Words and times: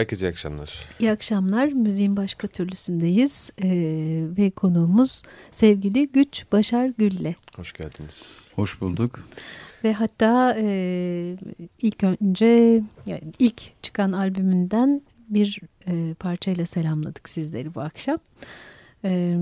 Herkese 0.00 0.26
iyi 0.26 0.30
akşamlar. 0.30 0.80
İyi 1.00 1.10
akşamlar. 1.10 1.66
Müziğin 1.66 2.16
başka 2.16 2.48
türlüsündeyiz 2.48 3.50
ee, 3.62 3.68
ve 4.38 4.50
konuğumuz 4.50 5.22
sevgili 5.50 6.08
Güç 6.08 6.44
Başar 6.52 6.86
Gül'le. 6.86 7.34
Hoş 7.56 7.72
geldiniz. 7.72 8.38
Hoş 8.54 8.80
bulduk. 8.80 9.28
Ve 9.84 9.92
hatta 9.92 10.56
e, 10.58 11.36
ilk 11.82 12.04
önce 12.04 12.82
yani 13.06 13.22
ilk 13.38 13.82
çıkan 13.82 14.12
albümünden 14.12 15.02
bir 15.28 15.60
e, 15.86 16.14
parçayla 16.14 16.66
selamladık 16.66 17.28
sizleri 17.28 17.74
bu 17.74 17.80
akşam. 17.80 18.18
E, 19.04 19.36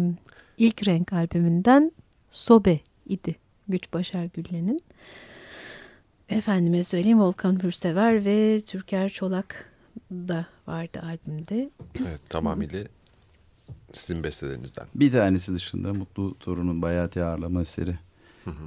ilk 0.59 0.89
renk 0.89 1.13
albümünden 1.13 1.93
Sobe 2.31 2.81
idi 3.07 3.37
Güç 3.69 3.93
Başar 3.93 4.25
Güllen'in. 4.25 4.81
Efendime 6.29 6.85
söyleyeyim 6.85 7.21
Volkan 7.21 7.63
Hürsever 7.63 8.25
ve 8.25 8.61
Türker 8.61 9.09
Çolak 9.09 9.68
da 10.11 10.47
vardı 10.67 11.01
albümde. 11.03 11.71
Evet 12.01 12.21
tamamıyla 12.29 12.85
sizin 13.93 14.25
bestelerinizden. 14.25 14.87
Bir 14.95 15.13
tanesi 15.13 15.55
dışında 15.55 15.95
Mutlu 15.95 16.39
Torun'un 16.39 16.83
Bayati 16.83 17.25
Ağırlama 17.25 17.61
eseri 17.61 17.99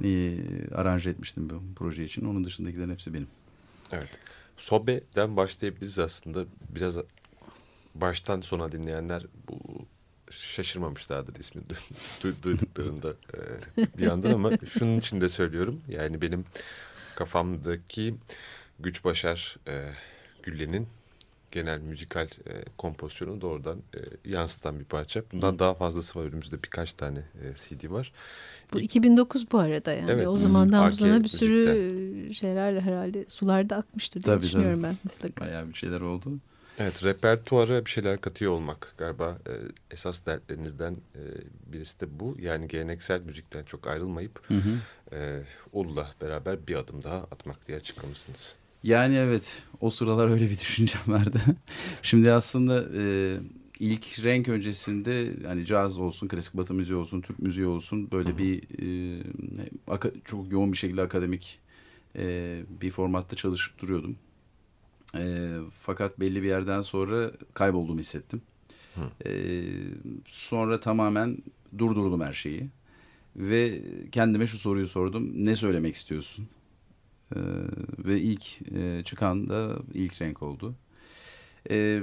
e, 0.04 0.38
aranje 0.74 1.10
etmiştim 1.10 1.50
bu 1.50 1.62
proje 1.76 2.04
için. 2.04 2.24
Onun 2.24 2.44
dışındakilerin 2.44 2.90
hepsi 2.90 3.14
benim. 3.14 3.28
Evet. 3.92 4.08
Sobe'den 4.56 5.36
başlayabiliriz 5.36 5.98
aslında. 5.98 6.44
Biraz 6.68 6.98
baştan 7.94 8.40
sona 8.40 8.72
dinleyenler 8.72 9.22
bu 9.48 9.58
şaşırmamışlardır 10.30 11.36
ismini 11.36 11.64
duyduklarında 12.42 13.10
e, 13.10 13.38
bir 13.98 14.06
yandan 14.06 14.32
ama 14.32 14.50
şunun 14.66 14.98
için 14.98 15.20
de 15.20 15.28
söylüyorum. 15.28 15.80
Yani 15.88 16.22
benim 16.22 16.44
kafamdaki 17.14 18.14
Güç 18.80 19.04
Başar 19.04 19.56
e, 19.68 19.92
Gülle'nin 20.42 20.88
genel 21.52 21.78
müzikal 21.78 22.26
e, 22.26 22.64
kompozisyonu 22.78 23.40
doğrudan 23.40 23.78
e, 23.78 24.30
yansıtan 24.30 24.80
bir 24.80 24.84
parça. 24.84 25.22
Bundan 25.32 25.52
Hı. 25.52 25.58
daha 25.58 25.74
fazlası 25.74 26.18
var 26.18 26.24
önümüzde 26.24 26.62
birkaç 26.62 26.92
tane 26.92 27.18
e, 27.18 27.54
CD 27.54 27.90
var. 27.90 28.12
Bu 28.72 28.80
2009 28.80 29.52
bu 29.52 29.58
arada 29.58 29.92
yani. 29.92 30.10
Evet. 30.10 30.28
O 30.28 30.36
zamandan 30.36 30.90
bu 30.90 30.94
zamana 30.94 31.24
bir 31.24 31.28
sürü 31.28 32.34
şeyler 32.34 32.80
herhalde 32.80 33.24
sularda 33.28 33.76
akmıştır 33.76 34.22
diye 34.22 34.34
tabii, 34.36 34.46
düşünüyorum 34.46 34.82
tabii. 34.82 34.92
ben 34.92 34.98
mutlaka. 35.04 35.44
Bayağı 35.44 35.68
bir 35.68 35.74
şeyler 35.74 36.00
oldu. 36.00 36.32
Evet, 36.78 37.04
repertuara 37.04 37.84
bir 37.84 37.90
şeyler 37.90 38.20
katıyor 38.20 38.52
olmak 38.52 38.94
galiba 38.98 39.38
e, 39.48 39.52
esas 39.90 40.26
dertlerinizden 40.26 40.92
e, 40.92 41.22
birisi 41.72 42.00
de 42.00 42.20
bu. 42.20 42.36
Yani 42.40 42.68
geleneksel 42.68 43.20
müzikten 43.20 43.64
çok 43.64 43.86
ayrılmayıp 43.86 44.48
hı 44.48 44.54
hı. 44.54 44.78
E, 45.16 45.42
Ulu'la 45.72 46.14
beraber 46.20 46.66
bir 46.66 46.74
adım 46.74 47.04
daha 47.04 47.16
atmak 47.16 47.68
diye 47.68 47.76
açıklamışsınız. 47.76 48.56
Yani 48.82 49.16
evet, 49.16 49.62
o 49.80 49.90
sıralar 49.90 50.28
öyle 50.30 50.50
bir 50.50 50.58
düşüncem 50.58 51.02
vardı. 51.06 51.40
Şimdi 52.02 52.32
aslında 52.32 52.84
e, 53.02 53.36
ilk 53.78 54.24
renk 54.24 54.48
öncesinde 54.48 55.32
yani 55.44 55.66
caz 55.66 55.98
olsun, 55.98 56.28
klasik 56.28 56.56
batı 56.56 56.74
müziği 56.74 56.98
olsun, 56.98 57.20
Türk 57.20 57.38
müziği 57.38 57.66
olsun 57.66 58.10
böyle 58.10 58.38
bir 58.38 58.62
e, 58.82 60.12
çok 60.24 60.52
yoğun 60.52 60.72
bir 60.72 60.76
şekilde 60.76 61.02
akademik 61.02 61.58
e, 62.16 62.60
bir 62.80 62.90
formatta 62.90 63.36
çalışıp 63.36 63.78
duruyordum. 63.78 64.16
E, 65.16 65.56
fakat 65.74 66.20
belli 66.20 66.42
bir 66.42 66.48
yerden 66.48 66.82
sonra 66.82 67.32
kaybolduğumu 67.54 68.00
hissettim. 68.00 68.42
E, 69.26 69.62
sonra 70.26 70.80
tamamen 70.80 71.38
durdurdum 71.78 72.20
her 72.20 72.32
şeyi. 72.32 72.68
Ve 73.36 73.82
kendime 74.12 74.46
şu 74.46 74.58
soruyu 74.58 74.86
sordum. 74.86 75.30
Ne 75.34 75.56
söylemek 75.56 75.94
istiyorsun? 75.94 76.48
E, 77.36 77.40
ve 77.98 78.20
ilk 78.20 78.72
e, 78.74 79.02
çıkan 79.04 79.48
da 79.48 79.78
ilk 79.94 80.22
renk 80.22 80.42
oldu. 80.42 80.74
E, 81.70 82.02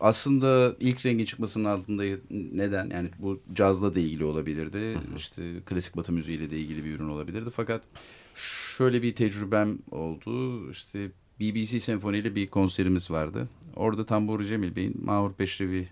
aslında 0.00 0.76
ilk 0.80 1.06
rengin 1.06 1.24
çıkmasının 1.24 1.64
altında 1.64 2.04
neden? 2.30 2.90
Yani 2.90 3.10
bu 3.18 3.40
cazla 3.54 3.94
da 3.94 4.00
ilgili 4.00 4.24
olabilirdi. 4.24 4.78
Hı 4.78 4.98
hı. 4.98 5.16
İşte 5.16 5.42
klasik 5.66 5.96
batı 5.96 6.12
müziğiyle 6.12 6.50
de 6.50 6.58
ilgili 6.58 6.84
bir 6.84 6.94
ürün 6.94 7.08
olabilirdi. 7.08 7.50
Fakat 7.56 7.82
şöyle 8.76 9.02
bir 9.02 9.14
tecrübem 9.14 9.78
oldu. 9.90 10.70
İşte 10.70 11.10
BBC 11.40 11.80
Senfoni 11.80 12.34
bir 12.34 12.46
konserimiz 12.46 13.10
vardı. 13.10 13.48
Orada 13.76 14.06
Tamburi 14.06 14.46
Cemil 14.46 14.76
Bey'in 14.76 15.04
Mahur 15.04 15.32
Peşrevi 15.32 15.88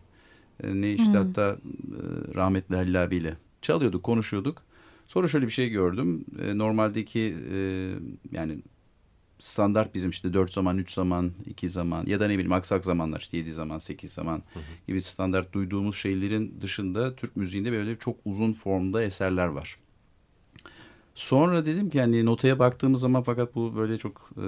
ne 0.64 0.92
işte 0.92 1.06
hmm. 1.06 1.14
hatta 1.14 1.50
e, 1.50 1.56
rahmetli 2.34 2.76
Halil 2.76 3.02
abiyle 3.02 3.36
çalıyorduk, 3.62 4.02
konuşuyorduk. 4.02 4.62
Sonra 5.10 5.28
şöyle 5.28 5.46
bir 5.46 5.52
şey 5.52 5.68
gördüm. 5.68 6.24
E, 6.42 6.58
normaldeki 6.58 7.36
e, 7.52 7.56
yani 8.32 8.58
standart 9.38 9.94
bizim 9.94 10.10
işte 10.10 10.32
dört 10.32 10.52
zaman, 10.52 10.78
üç 10.78 10.92
zaman, 10.92 11.32
iki 11.46 11.68
zaman 11.68 12.04
ya 12.06 12.20
da 12.20 12.26
ne 12.26 12.32
bileyim 12.34 12.52
aksak 12.52 12.84
zamanlar 12.84 13.20
işte 13.20 13.36
yedi 13.36 13.52
zaman, 13.52 13.78
sekiz 13.78 14.12
zaman 14.12 14.42
hı 14.54 14.58
hı. 14.58 14.62
gibi 14.86 15.02
standart 15.02 15.52
duyduğumuz 15.52 15.96
şeylerin 15.96 16.60
dışında 16.60 17.16
Türk 17.16 17.36
müziğinde 17.36 17.72
böyle 17.72 17.98
çok 17.98 18.16
uzun 18.24 18.52
formda 18.52 19.02
eserler 19.02 19.46
var. 19.46 19.76
Sonra 21.20 21.66
dedim 21.66 21.90
ki 21.90 21.98
yani 21.98 22.26
notaya 22.26 22.58
baktığımız 22.58 23.00
zaman 23.00 23.22
fakat 23.22 23.54
bu 23.54 23.76
böyle 23.76 23.96
çok 23.96 24.30
e, 24.36 24.42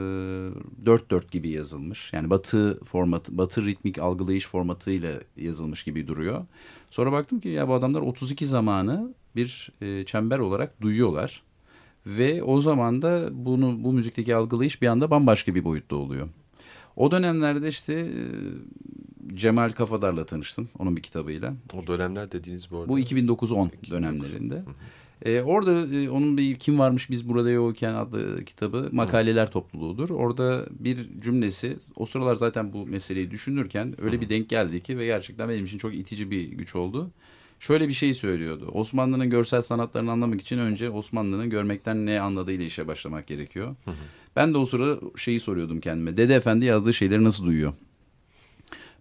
dört 0.86 1.10
dört 1.10 1.32
gibi 1.32 1.48
yazılmış. 1.48 2.12
Yani 2.12 2.30
batı 2.30 2.80
formatı, 2.84 3.38
batı 3.38 3.66
ritmik 3.66 3.98
algılayış 3.98 4.46
formatıyla 4.46 5.20
yazılmış 5.36 5.84
gibi 5.84 6.06
duruyor. 6.06 6.46
Sonra 6.90 7.12
baktım 7.12 7.40
ki 7.40 7.48
ya 7.48 7.68
bu 7.68 7.74
adamlar 7.74 8.00
32 8.00 8.46
zamanı 8.46 9.14
bir 9.36 9.72
e, 9.80 10.04
çember 10.04 10.38
olarak 10.38 10.80
duyuyorlar. 10.80 11.42
Ve 12.06 12.42
o 12.42 12.60
zaman 12.60 13.02
da 13.02 13.28
bunu 13.32 13.84
bu 13.84 13.92
müzikteki 13.92 14.34
algılayış 14.34 14.82
bir 14.82 14.86
anda 14.86 15.10
bambaşka 15.10 15.54
bir 15.54 15.64
boyutta 15.64 15.96
oluyor. 15.96 16.28
O 16.96 17.10
dönemlerde 17.10 17.68
işte 17.68 17.92
e, 17.92 18.22
Cemal 19.34 19.70
Kafadar'la 19.70 20.26
tanıştım 20.26 20.68
onun 20.78 20.96
bir 20.96 21.02
kitabıyla. 21.02 21.54
O 21.74 21.86
dönemler 21.86 22.32
dediğiniz 22.32 22.70
bu 22.70 22.78
arada. 22.78 22.88
Bu 22.88 23.00
2009-10 23.00 23.90
dönemlerinde. 23.90 24.54
Hı 24.54 24.60
hı. 24.60 24.74
E, 25.24 25.42
orada 25.42 25.96
e, 25.96 26.10
onun 26.10 26.36
bir 26.36 26.58
Kim 26.58 26.78
Varmış 26.78 27.10
Biz 27.10 27.28
Burada 27.28 27.50
Yokken 27.50 27.94
adlı 27.94 28.44
kitabı 28.44 28.88
makaleler 28.92 29.50
topluluğudur. 29.50 30.10
Orada 30.10 30.66
bir 30.70 31.20
cümlesi 31.20 31.76
o 31.96 32.06
sıralar 32.06 32.36
zaten 32.36 32.72
bu 32.72 32.86
meseleyi 32.86 33.30
düşünürken 33.30 33.94
öyle 34.02 34.20
bir 34.20 34.28
denk 34.28 34.48
geldi 34.48 34.82
ki 34.82 34.98
ve 34.98 35.06
gerçekten 35.06 35.48
benim 35.48 35.64
için 35.64 35.78
çok 35.78 35.94
itici 35.94 36.30
bir 36.30 36.44
güç 36.44 36.76
oldu. 36.76 37.10
Şöyle 37.60 37.88
bir 37.88 37.92
şey 37.92 38.14
söylüyordu. 38.14 38.70
Osmanlı'nın 38.72 39.30
görsel 39.30 39.62
sanatlarını 39.62 40.12
anlamak 40.12 40.40
için 40.40 40.58
önce 40.58 40.90
Osmanlı'nın 40.90 41.50
görmekten 41.50 42.06
ne 42.06 42.20
anladığıyla 42.20 42.64
işe 42.64 42.86
başlamak 42.88 43.26
gerekiyor. 43.26 43.76
Ben 44.36 44.54
de 44.54 44.58
o 44.58 44.66
sıra 44.66 44.98
şeyi 45.16 45.40
soruyordum 45.40 45.80
kendime. 45.80 46.16
Dede 46.16 46.34
Efendi 46.34 46.64
yazdığı 46.64 46.94
şeyleri 46.94 47.24
nasıl 47.24 47.46
duyuyor? 47.46 47.72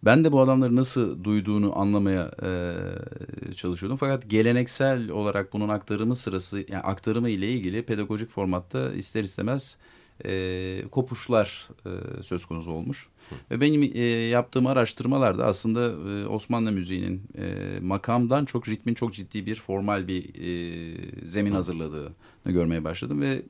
Ben 0.06 0.24
de 0.24 0.32
bu 0.32 0.42
adamları 0.42 0.76
nasıl 0.76 1.24
duyduğunu 1.24 1.80
anlamaya 1.80 2.32
e, 2.44 3.54
çalışıyordum. 3.54 3.98
Fakat 3.98 4.30
geleneksel 4.30 5.10
olarak 5.10 5.54
bunun 5.54 5.70
aktarımı 5.70 6.16
sırası, 6.16 6.66
yani 6.68 6.82
aktarımı 6.82 7.30
ile 7.30 7.50
ilgili 7.50 7.84
pedagojik 7.84 8.30
formatta 8.30 8.94
ister 8.94 9.24
istemez 9.24 9.78
e, 10.26 10.84
kopuşlar 10.92 11.70
e, 11.86 12.24
söz 12.24 12.46
konusu 12.46 12.72
olmuş. 12.72 13.10
Hı. 13.30 13.36
Ve 13.52 13.62
benim 13.62 13.92
e, 13.94 14.02
yaptığım 14.10 14.68
araştırmalarda 14.68 15.46
aslında 15.46 16.12
e, 16.12 16.28
Osmanlı 16.28 16.72
müziğinin 16.72 17.22
e, 17.38 17.80
makamdan 17.82 18.46
çok 18.46 18.70
ritmin 18.70 18.94
çok 18.94 19.14
ciddi 19.14 19.46
bir 19.46 19.56
formal 19.56 20.08
bir 20.08 20.24
e, 20.24 21.28
zemin 21.28 21.52
hazırladığını 21.52 22.12
görmeye 22.46 22.84
başladım 22.84 23.22
ve 23.22 23.42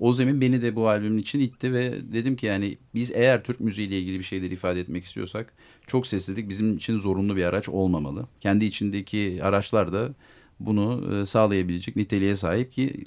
o 0.00 0.12
zemin 0.12 0.40
beni 0.40 0.62
de 0.62 0.76
bu 0.76 0.88
albümün 0.88 1.18
için 1.18 1.40
itti 1.40 1.72
ve 1.72 2.12
dedim 2.12 2.36
ki 2.36 2.46
yani 2.46 2.78
biz 2.94 3.12
eğer 3.14 3.44
Türk 3.44 3.60
müziğiyle 3.60 3.98
ilgili 3.98 4.18
bir 4.18 4.24
şeyler 4.24 4.50
ifade 4.50 4.80
etmek 4.80 5.04
istiyorsak 5.04 5.52
çok 5.86 6.06
seslilik 6.06 6.48
bizim 6.48 6.76
için 6.76 6.98
zorunlu 6.98 7.36
bir 7.36 7.44
araç 7.44 7.68
olmamalı. 7.68 8.26
Kendi 8.40 8.64
içindeki 8.64 9.38
araçlar 9.42 9.92
da 9.92 10.14
bunu 10.60 11.14
e, 11.14 11.26
sağlayabilecek 11.26 11.96
niteliğe 11.96 12.36
sahip 12.36 12.72
ki 12.72 13.04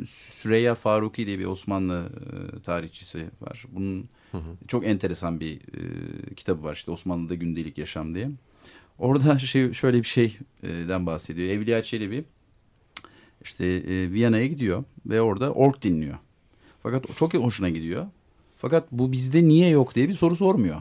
e, 0.00 0.04
Süreyya 0.06 0.74
Faruki 0.74 1.26
diye 1.26 1.38
bir 1.38 1.44
Osmanlı 1.44 2.08
e, 2.56 2.62
tarihçisi 2.62 3.26
var. 3.40 3.64
Bunun 3.72 4.08
hı 4.32 4.38
hı. 4.38 4.56
çok 4.68 4.86
enteresan 4.86 5.40
bir 5.40 5.60
kitabı 6.36 6.64
var 6.64 6.74
işte 6.74 6.90
Osmanlı'da 6.90 7.34
gündelik 7.34 7.78
yaşam 7.78 8.14
diye. 8.14 8.30
Orada 8.98 9.38
şey 9.38 9.72
şöyle 9.72 9.98
bir 9.98 10.06
şeyden 10.06 11.06
bahsediyor. 11.06 11.48
Evliya 11.48 11.82
Çelebi 11.82 12.24
işte 13.42 13.82
Viyana'ya 14.12 14.46
gidiyor 14.46 14.84
ve 15.06 15.20
orada 15.20 15.52
ork 15.52 15.82
dinliyor. 15.82 16.18
Fakat 16.84 17.16
çok 17.16 17.34
hoşuna 17.34 17.68
gidiyor. 17.68 18.06
Fakat 18.56 18.92
bu 18.92 19.12
bizde 19.12 19.42
niye 19.42 19.68
yok 19.68 19.94
diye 19.94 20.08
bir 20.08 20.12
soru 20.12 20.36
sormuyor. 20.36 20.76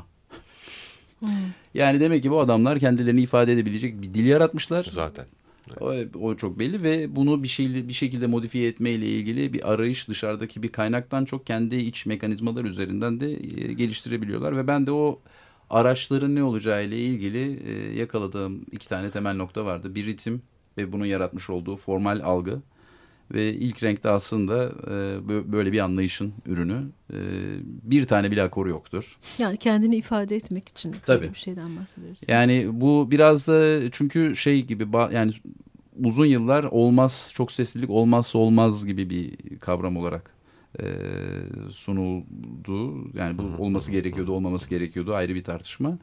Hmm. 1.20 1.30
Yani 1.74 2.00
demek 2.00 2.24
ki 2.24 2.32
bu 2.32 2.40
adamlar 2.40 2.80
kendilerini 2.80 3.22
ifade 3.22 3.54
edebilecek 3.54 4.02
bir 4.02 4.14
dil 4.14 4.26
yaratmışlar. 4.26 4.88
Zaten. 4.92 5.26
Evet. 5.70 6.16
O, 6.16 6.20
o 6.28 6.36
çok 6.36 6.60
belli 6.60 6.84
ve 6.84 7.16
bunu 7.16 7.44
bir 7.44 7.48
şeyle 7.48 7.88
bir 7.88 7.94
şekilde 7.94 8.28
modifiye 8.28 8.68
etmeyle 8.68 9.06
ilgili 9.06 9.54
bir 9.54 9.72
arayış 9.74 10.08
dışarıdaki 10.08 10.64
bir 10.64 10.72
kaynaktan 10.72 11.26
çok 11.26 11.46
kendi 11.46 11.76
iç 11.76 12.06
mekanizmalar 12.06 12.66
üzerinden 12.66 13.20
de 13.20 13.32
e, 13.32 13.74
geliştirebiliyorlar 13.74 14.58
ve 14.58 14.68
ben 14.68 14.88
de 14.88 14.92
o 14.92 15.20
araçların 15.70 16.36
ne 16.36 16.44
olacağı 16.44 16.86
ile 16.86 17.00
ilgili 17.00 17.60
e, 17.68 18.00
yakaladığım 18.00 18.66
iki 18.72 18.88
tane 18.88 19.12
temel 19.12 19.36
nokta 19.36 19.66
vardı. 19.66 19.96
Bir 19.96 20.06
ritim 20.06 20.42
ve 20.78 20.92
bunun 20.92 21.06
yaratmış 21.06 21.50
olduğu 21.50 21.78
formal 21.78 22.22
algı 22.24 22.62
Ve 23.32 23.54
ilk 23.54 23.84
renkte 23.84 24.10
aslında 24.10 24.72
e, 24.88 25.52
böyle 25.52 25.72
bir 25.72 25.80
anlayışın 25.80 26.34
ürünü. 26.46 26.84
E, 27.14 27.18
bir 27.84 28.06
tane 28.06 28.32
bile 28.32 28.44
akoru 28.44 28.70
yoktur. 28.70 29.18
Yani 29.38 29.58
kendini 29.58 29.96
ifade 29.96 30.36
etmek 30.36 30.70
için 30.70 30.96
Tabii. 31.06 31.30
bir 31.30 31.40
şeyden 31.40 31.78
bahsediyoruz. 31.78 32.22
Yani 32.28 32.68
bu 32.72 33.12
biraz 33.12 33.48
da 33.48 33.92
çünkü 33.92 34.36
şey 34.36 34.66
gibi 34.66 34.88
yani 35.14 35.34
uzun 36.04 36.26
yıllar 36.26 36.64
olmaz 36.64 37.30
çok 37.34 37.52
seslilik 37.52 37.90
olmazsa 37.90 38.40
olmaz 38.40 38.86
gibi 38.86 39.10
bir 39.10 39.38
kavram 39.60 39.98
olarak 39.98 40.32
e, 40.80 40.86
sunuldu. 41.72 43.08
Yani 43.14 43.38
bu 43.38 43.64
olması 43.64 43.92
gerekiyordu 43.92 44.32
olmaması 44.32 44.70
gerekiyordu 44.70 45.16
ayrı 45.16 45.36
bir 45.36 45.44
tartışma. 45.44 45.98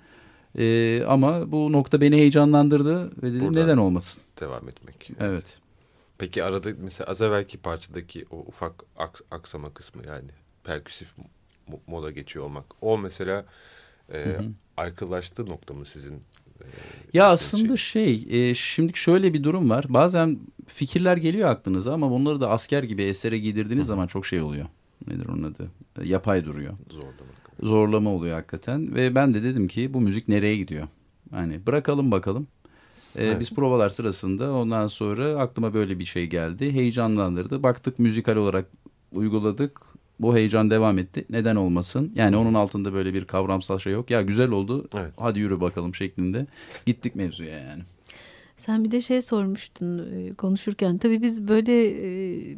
E, 0.59 1.03
ama 1.05 1.53
bu 1.53 1.73
nokta 1.73 2.01
beni 2.01 2.17
heyecanlandırdı 2.17 3.23
ve 3.23 3.33
dedim 3.33 3.41
Buradan 3.41 3.65
neden 3.65 3.77
olmasın. 3.77 4.23
Devam 4.41 4.69
etmek. 4.69 5.11
Evet. 5.21 5.61
Peki 6.21 6.45
arada 6.45 6.71
mesela 6.79 7.11
az 7.11 7.23
evvelki 7.23 7.59
parçadaki 7.59 8.27
o 8.31 8.37
ufak 8.39 8.85
aks 8.97 9.21
aksama 9.31 9.75
kısmı 9.75 10.03
yani 10.07 10.31
perküsif 10.65 11.15
moda 11.87 12.11
geçiyor 12.11 12.45
olmak. 12.45 12.65
O 12.81 12.99
mesela 12.99 13.45
e, 14.13 14.25
hı 14.25 14.39
hı. 14.39 14.45
aykırılaştığı 14.77 15.47
nokta 15.47 15.75
mı 15.75 15.87
sizin? 15.87 16.15
E, 16.15 16.65
ya 17.15 17.29
aslında 17.29 17.77
şey, 17.77 18.19
şey 18.19 18.51
e, 18.51 18.55
şimdi 18.55 18.93
şöyle 18.97 19.35
bir 19.35 19.45
durum 19.45 19.71
var. 19.71 19.85
Bazen 19.89 20.39
fikirler 20.67 21.17
geliyor 21.17 21.49
aklınıza 21.49 21.95
ama 21.95 22.11
bunları 22.11 22.41
da 22.41 22.51
asker 22.51 22.83
gibi 22.83 23.03
esere 23.03 23.39
giydirdiğiniz 23.39 23.85
hı. 23.85 23.89
zaman 23.89 24.07
çok 24.07 24.27
şey 24.27 24.41
oluyor. 24.41 24.67
Nedir 25.07 25.27
onun 25.27 25.43
adı? 25.43 25.71
E, 26.01 26.09
yapay 26.09 26.45
duruyor. 26.45 26.75
Zorlama. 26.91 27.33
Zorlama 27.63 28.11
oluyor 28.11 28.37
hakikaten. 28.37 28.95
Ve 28.95 29.15
ben 29.15 29.35
de 29.35 29.43
dedim 29.43 29.69
ki 29.69 29.95
bu 29.95 30.01
müzik 30.01 30.29
nereye 30.29 30.57
gidiyor? 30.57 30.89
Hani 31.31 31.67
bırakalım 31.67 32.11
bakalım. 32.11 32.49
Ee, 33.17 33.27
evet. 33.27 33.41
Biz 33.41 33.55
provalar 33.55 33.89
sırasında 33.89 34.53
ondan 34.53 34.87
sonra 34.87 35.39
aklıma 35.39 35.75
böyle 35.75 35.99
bir 35.99 36.05
şey 36.05 36.27
geldi. 36.27 36.73
Heyecanlandırdı. 36.73 37.63
Baktık 37.63 37.99
müzikal 37.99 38.37
olarak 38.37 38.67
uyguladık. 39.13 39.81
Bu 40.21 40.37
heyecan 40.37 40.71
devam 40.71 40.99
etti. 40.99 41.25
Neden 41.31 41.57
olmasın? 41.57 42.13
Yani 42.15 42.37
onun 42.37 42.55
altında 42.55 42.93
böyle 42.93 43.15
bir 43.15 43.25
kavramsal 43.25 43.79
şey 43.79 43.93
yok. 43.93 44.11
Ya 44.11 44.23
güzel 44.23 44.51
oldu. 44.51 44.89
Evet. 44.95 45.13
Hadi 45.17 45.39
yürü 45.39 45.61
bakalım 45.61 45.95
şeklinde. 45.95 46.47
Gittik 46.87 47.15
mevzuya 47.15 47.59
yani. 47.59 47.83
Sen 48.61 48.85
bir 48.85 48.91
de 48.91 49.01
şey 49.01 49.23
sormuştun 49.23 49.99
e, 49.99 50.35
konuşurken. 50.35 50.99
Tabii 50.99 51.23
biz 51.23 51.49
böyle 51.49 51.89
e, 51.89 52.57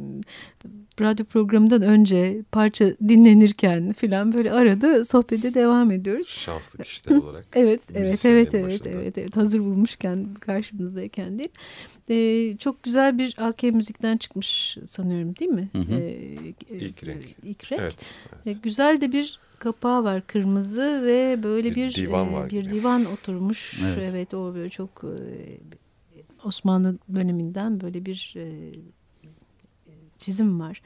radyo 1.00 1.24
programından 1.24 1.82
önce 1.82 2.42
parça 2.52 2.84
dinlenirken 3.08 3.92
falan 3.92 4.32
böyle 4.32 4.52
arada 4.52 5.04
sohbete 5.04 5.54
devam 5.54 5.90
ediyoruz. 5.90 6.28
Şanslı 6.28 6.84
kişiler 6.84 7.16
olarak. 7.22 7.46
evet, 7.52 7.80
evet, 7.94 8.24
evet, 8.24 8.54
evet, 8.54 8.86
evet, 8.86 9.18
evet. 9.18 9.36
Hazır 9.36 9.60
bulmuşken 9.60 10.34
karşımızdayken 10.40 11.38
değil. 11.38 11.52
Ee, 12.10 12.56
çok 12.56 12.82
güzel 12.82 13.18
bir 13.18 13.34
AK 13.38 13.62
müzikten 13.62 14.16
çıkmış 14.16 14.78
sanıyorum 14.86 15.36
değil 15.36 15.50
mi? 15.50 15.68
Hı 15.72 15.78
hı. 15.78 15.92
Ee, 16.00 16.34
ilk 16.70 17.06
renk. 17.06 17.24
İlk 17.42 17.72
renk. 17.72 17.80
Evet, 17.80 17.96
evet. 18.32 18.46
Ee, 18.46 18.52
güzel 18.52 19.00
de 19.00 19.12
bir 19.12 19.38
kapağı 19.58 20.04
var 20.04 20.26
kırmızı 20.26 21.02
ve 21.04 21.42
böyle 21.42 21.70
bir, 21.70 21.76
bir 21.76 21.94
divan 21.94 22.28
e, 22.28 22.32
var 22.32 22.50
bir 22.50 22.64
gibi. 22.64 22.74
divan 22.74 23.04
oturmuş. 23.04 23.80
Evet. 23.84 24.08
evet 24.10 24.34
o 24.34 24.54
böyle 24.54 24.70
çok 24.70 25.04
e, 25.04 25.16
Osmanlı 26.44 26.98
döneminden 27.14 27.80
böyle 27.80 28.06
bir 28.06 28.34
e, 28.36 28.72
çizim 30.18 30.60
var. 30.60 30.82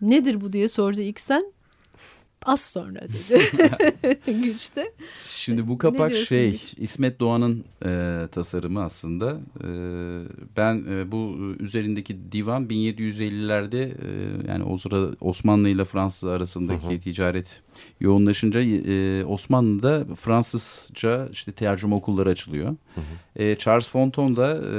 Nedir 0.00 0.40
bu 0.40 0.52
diye 0.52 0.68
sordu 0.68 1.00
ilk 1.00 1.20
sen. 1.20 1.52
Az 2.46 2.60
sonra 2.60 3.00
dedi 3.00 3.40
güçte. 4.42 4.92
Şimdi 5.24 5.68
bu 5.68 5.78
kapak 5.78 6.14
şey 6.14 6.50
güç? 6.50 6.74
İsmet 6.76 7.20
Doğan'ın 7.20 7.64
e, 7.84 8.22
tasarımı 8.32 8.82
aslında. 8.82 9.40
E, 9.60 9.68
ben 10.56 10.84
e, 10.90 11.12
bu 11.12 11.36
üzerindeki 11.58 12.32
divan 12.32 12.66
1750'lerde 12.66 13.76
e, 13.76 14.50
yani 14.52 14.64
o 14.64 14.76
sıra 14.76 15.16
Osmanlı 15.20 15.68
ile 15.68 15.84
Fransız 15.84 16.28
arasındaki 16.28 16.86
hı 16.86 16.94
hı. 16.94 16.98
ticaret 16.98 17.62
yoğunlaşınca 18.00 18.60
e, 18.60 19.24
Osmanlı'da 19.24 20.14
Fransızca 20.14 21.28
işte 21.32 21.52
tercüme 21.52 21.94
okulları 21.94 22.28
açılıyor. 22.28 22.68
Hı 22.68 23.00
hı. 23.00 23.42
E, 23.42 23.58
Charles 23.58 23.88
Fonton 23.88 24.36
da 24.36 24.56
e, 24.56 24.76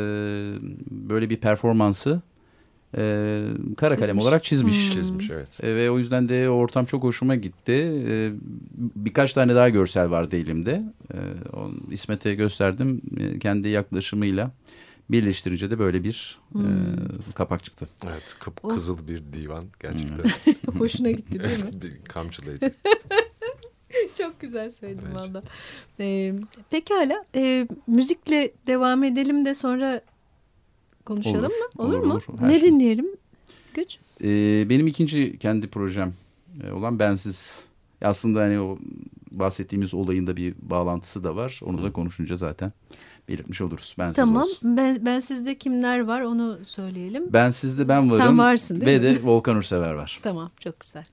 böyle 0.91 1.29
bir 1.29 1.37
performansı 1.37 2.21
e, 2.95 2.99
kara 3.77 3.89
çizmiş. 3.89 4.07
kalem 4.07 4.19
olarak 4.19 4.43
çizmiş. 4.43 4.87
Hmm. 4.87 4.93
Çizmiş 4.93 5.29
evet. 5.29 5.63
E, 5.63 5.75
ve 5.75 5.91
o 5.91 5.99
yüzden 5.99 6.29
de 6.29 6.49
ortam 6.49 6.85
çok 6.85 7.03
hoşuma 7.03 7.35
gitti. 7.35 8.03
E, 8.07 8.31
birkaç 8.95 9.33
tane 9.33 9.55
daha 9.55 9.69
görsel 9.69 10.09
vardı 10.09 10.35
elimde. 10.35 10.83
E, 11.13 11.17
İsmet'e 11.91 12.35
gösterdim. 12.35 13.01
E, 13.17 13.39
kendi 13.39 13.67
yaklaşımıyla 13.69 14.51
birleştirince 15.09 15.71
de 15.71 15.79
böyle 15.79 16.03
bir 16.03 16.39
hmm. 16.51 16.65
e, 16.65 17.33
kapak 17.35 17.63
çıktı. 17.63 17.87
Evet 18.07 18.35
kıp 18.39 18.65
oh. 18.65 18.73
kızıl 18.73 19.07
bir 19.07 19.23
divan 19.33 19.65
gerçekten. 19.79 20.23
Hmm. 20.23 20.79
Hoşuna 20.79 21.11
gitti 21.11 21.39
değil 21.39 21.63
mi? 21.63 21.71
bir 21.81 22.05
kamçılayıcı. 22.05 22.73
Çok 24.17 24.39
güzel 24.39 24.69
söyledin 24.69 25.15
valla. 25.15 25.41
Ee, 25.99 26.33
pekala 26.69 27.25
e, 27.35 27.67
müzikle 27.87 28.51
devam 28.67 29.03
edelim 29.03 29.45
de 29.45 29.53
sonra 29.53 30.01
konuşalım 31.07 31.37
olur, 31.37 31.45
mı? 31.45 31.85
Olur, 31.85 31.93
olur 31.93 32.05
mu? 32.05 32.13
Olur, 32.13 32.41
ne 32.41 32.59
şey. 32.59 32.71
dinleyelim 32.71 33.05
Güç? 33.73 33.97
Ee, 34.23 34.69
benim 34.69 34.87
ikinci 34.87 35.39
kendi 35.39 35.67
projem 35.67 36.13
e, 36.63 36.71
olan 36.71 36.99
Bensiz. 36.99 37.65
Aslında 38.01 38.41
hani 38.41 38.59
o 38.59 38.77
bahsettiğimiz 39.31 39.93
olayın 39.93 40.27
da 40.27 40.35
bir 40.35 40.55
bağlantısı 40.61 41.23
da 41.23 41.35
var. 41.35 41.59
Onu 41.63 41.83
da 41.83 41.91
konuşunca 41.91 42.35
zaten 42.35 42.73
belirtmiş 43.29 43.61
oluruz. 43.61 43.95
Bensiz 43.99 44.15
tamam. 44.15 44.43
Olsun. 44.43 44.77
Ben, 44.77 45.05
ben 45.05 45.19
sizde 45.19 45.57
kimler 45.57 45.99
var 45.99 46.21
onu 46.21 46.59
söyleyelim. 46.65 47.33
Ben 47.33 47.49
sizde 47.49 47.87
ben 47.87 48.11
varım. 48.11 48.17
Sen 48.17 48.37
varsın 48.37 48.81
değil 48.81 49.01
ve 49.01 49.09
mi? 49.09 49.15
Ve 49.15 49.23
de 49.23 49.23
Volkan 49.23 49.55
Ursever 49.57 49.93
var. 49.93 50.19
tamam 50.23 50.51
çok 50.59 50.79
güzel. 50.79 51.05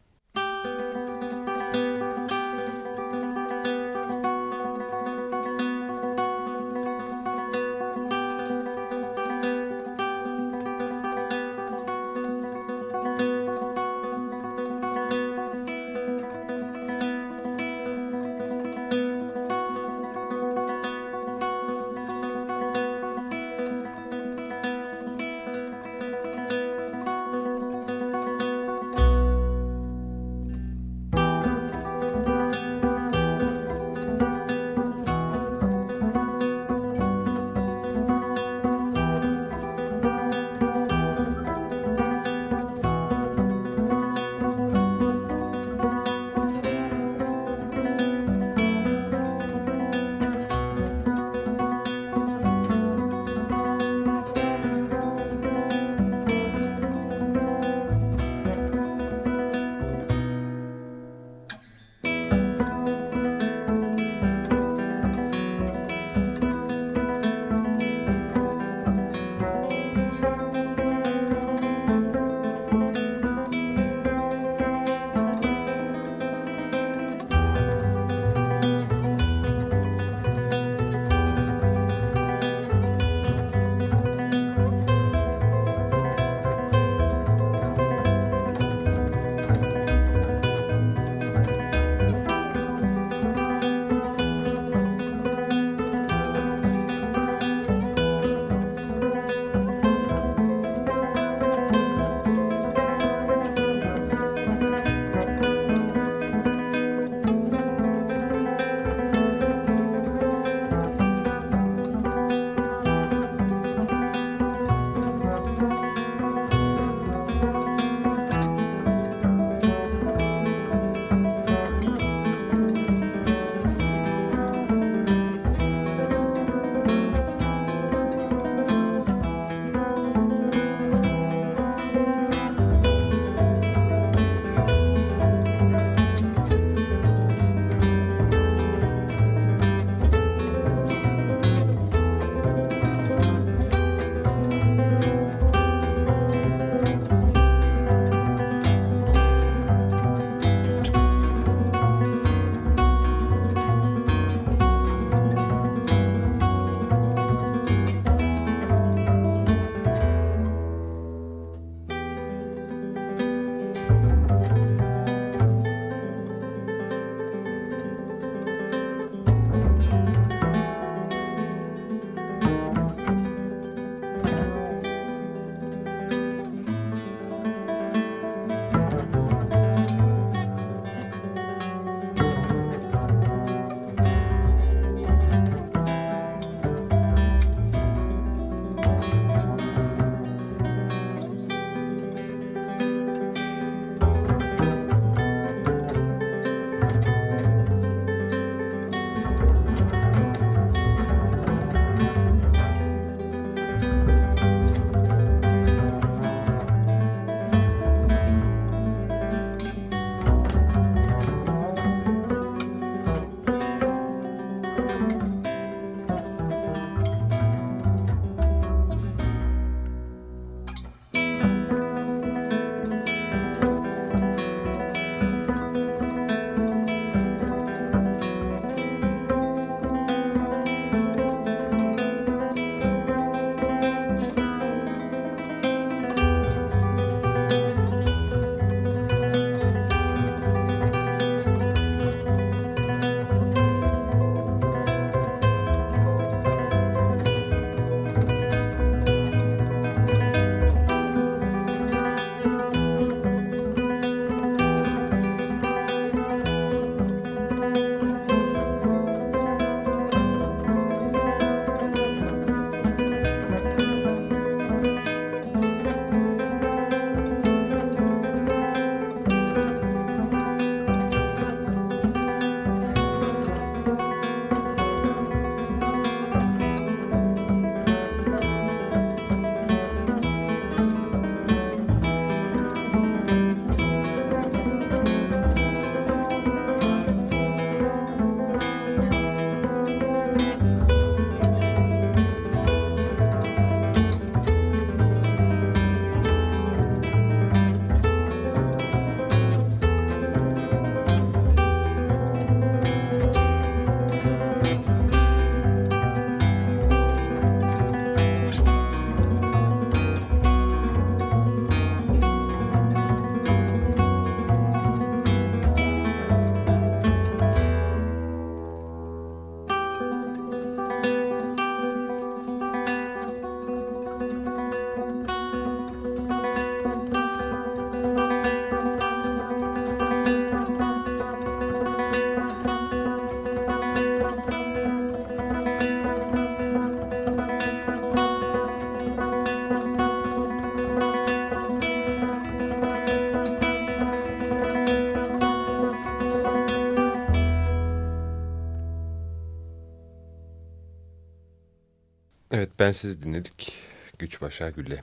Ben 352.84 352.92
siz 352.92 353.22
dinledik. 353.22 353.72
Güç 354.18 354.40
Başar 354.40 354.70
Gülle 354.70 355.02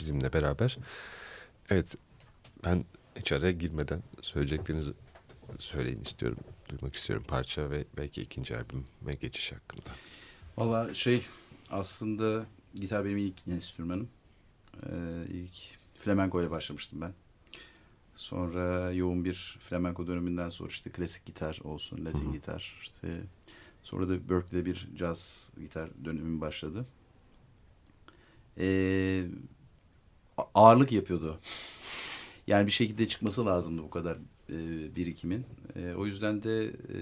bizimle 0.00 0.32
beraber. 0.32 0.78
Evet 1.70 1.96
ben 2.64 2.84
hiç 3.16 3.32
araya 3.32 3.52
girmeden 3.52 4.02
söyleyeceklerinizi 4.20 4.92
söyleyin 5.58 6.00
istiyorum. 6.00 6.38
Duymak 6.68 6.94
istiyorum 6.94 7.24
parça 7.28 7.70
ve 7.70 7.84
belki 7.98 8.22
ikinci 8.22 8.56
albüme 8.56 9.12
geçiş 9.20 9.52
hakkında. 9.52 9.90
Valla 10.56 10.94
şey 10.94 11.26
aslında 11.70 12.46
gitar 12.74 13.04
benim 13.04 13.18
ilk 13.18 13.48
enstrümanım. 13.48 14.08
Ee, 14.86 15.24
ilk 15.28 15.78
flamenco 15.98 16.42
ile 16.42 16.50
başlamıştım 16.50 17.00
ben. 17.00 17.12
Sonra 18.16 18.92
yoğun 18.92 19.24
bir 19.24 19.58
flamenco 19.68 20.06
döneminden 20.06 20.48
sonra 20.48 20.68
işte 20.68 20.90
klasik 20.90 21.26
gitar 21.26 21.58
olsun, 21.64 22.04
latin 22.04 22.28
Hı. 22.28 22.32
gitar. 22.32 22.78
işte 22.82 23.20
sonra 23.82 24.08
da 24.08 24.28
Berkeley'de 24.28 24.66
bir 24.66 24.88
caz 24.96 25.50
gitar 25.60 25.90
dönemim 26.04 26.40
başladı. 26.40 26.86
A- 30.36 30.44
ağırlık 30.54 30.92
yapıyordu. 30.92 31.38
Yani 32.46 32.66
bir 32.66 32.72
şekilde 32.72 33.08
çıkması 33.08 33.46
lazımdı 33.46 33.82
bu 33.82 33.90
kadar 33.90 34.16
e, 34.50 34.96
birikimin. 34.96 35.44
E, 35.76 35.94
o 35.94 36.06
yüzden 36.06 36.42
de 36.42 36.72
e, 36.94 36.98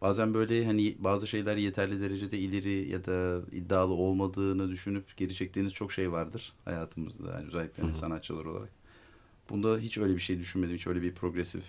bazen 0.00 0.34
böyle 0.34 0.64
hani 0.66 0.96
bazı 0.98 1.26
şeyler 1.26 1.56
yeterli 1.56 2.00
derecede 2.00 2.38
ileri 2.38 2.88
ya 2.90 3.04
da 3.04 3.42
iddialı 3.52 3.92
olmadığını 3.92 4.70
düşünüp 4.70 5.16
geri 5.16 5.34
çektiğiniz 5.34 5.72
çok 5.72 5.92
şey 5.92 6.12
vardır 6.12 6.52
hayatımızda. 6.64 7.32
Yani 7.32 7.46
özellikle 7.46 7.82
hı. 7.82 7.94
sanatçılar 7.94 8.44
olarak. 8.44 8.70
Bunda 9.50 9.78
hiç 9.78 9.98
öyle 9.98 10.14
bir 10.14 10.20
şey 10.20 10.38
düşünmedim. 10.38 10.76
Hiç 10.76 10.86
öyle 10.86 11.02
bir 11.02 11.14
progresif 11.14 11.64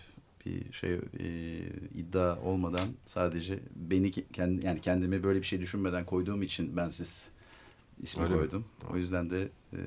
bir 0.45 0.73
şey 0.73 0.93
e, 1.19 1.59
iddia 1.95 2.41
olmadan 2.41 2.89
sadece 3.05 3.59
beni 3.75 4.07
ke- 4.11 4.23
kendi 4.33 4.65
yani 4.65 4.81
kendime 4.81 5.23
böyle 5.23 5.39
bir 5.39 5.45
şey 5.45 5.61
düşünmeden 5.61 6.05
koyduğum 6.05 6.43
için 6.43 6.77
ben 6.77 6.89
siz 6.89 7.29
ismi 8.01 8.23
Öyle 8.23 8.33
mi? 8.33 8.39
koydum. 8.39 8.65
O 8.93 8.97
yüzden 8.97 9.29
de 9.29 9.49
e, 9.73 9.79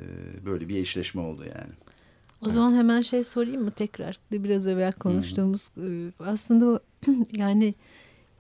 böyle 0.47 0.69
bir 0.69 0.77
eşleşme 0.77 1.21
oldu 1.21 1.43
yani. 1.45 1.73
O 2.47 2.49
zaman 2.49 2.75
hemen 2.75 3.01
şey 3.01 3.25
sorayım 3.25 3.63
mı 3.65 3.71
tekrar? 3.71 4.19
Biraz 4.33 4.67
evvel 4.67 4.93
konuştuğumuz 4.93 5.71
e, 5.79 6.13
aslında 6.25 6.81
yani 7.37 7.75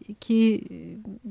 iki 0.09 0.64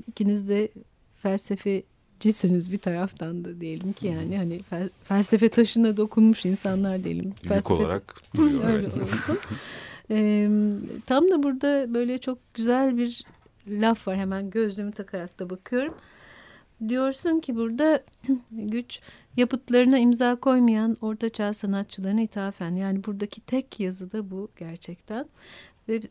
ikiniz 0.07 0.49
de 0.49 0.69
felsefecisiniz 1.13 2.71
bir 2.71 2.77
taraftan 2.77 3.45
da 3.45 3.61
diyelim 3.61 3.93
ki 3.93 4.07
yani 4.07 4.37
hani 4.37 4.61
fel- 4.71 4.89
felsefe 5.03 5.49
taşına 5.49 5.97
dokunmuş 5.97 6.45
insanlar 6.45 7.03
diyelim. 7.03 7.25
Yük 7.25 7.51
Felsefe- 7.51 7.73
olarak 7.73 8.15
duruyor. 8.35 8.63
Öyle 8.63 8.87
evet. 8.87 9.01
olsun. 9.01 9.37
Ee, 10.11 10.49
tam 11.05 11.31
da 11.31 11.43
burada 11.43 11.93
böyle 11.93 12.17
çok 12.17 12.53
güzel 12.53 12.97
bir 12.97 13.23
laf 13.67 14.07
var. 14.07 14.17
Hemen 14.17 14.49
gözlüğümü 14.49 14.91
takarak 14.91 15.39
da 15.39 15.49
bakıyorum. 15.49 15.93
Diyorsun 16.89 17.39
ki 17.39 17.55
burada 17.55 18.03
güç 18.51 18.99
yapıtlarına 19.37 19.97
imza 19.97 20.35
koymayan 20.35 20.97
ortaçağ 21.01 21.53
sanatçılarına 21.53 22.21
ithafen. 22.21 22.75
Yani 22.75 23.03
buradaki 23.03 23.41
tek 23.41 23.79
yazı 23.79 24.11
da 24.11 24.31
bu 24.31 24.49
gerçekten. 24.57 25.25
Ve 25.89 26.01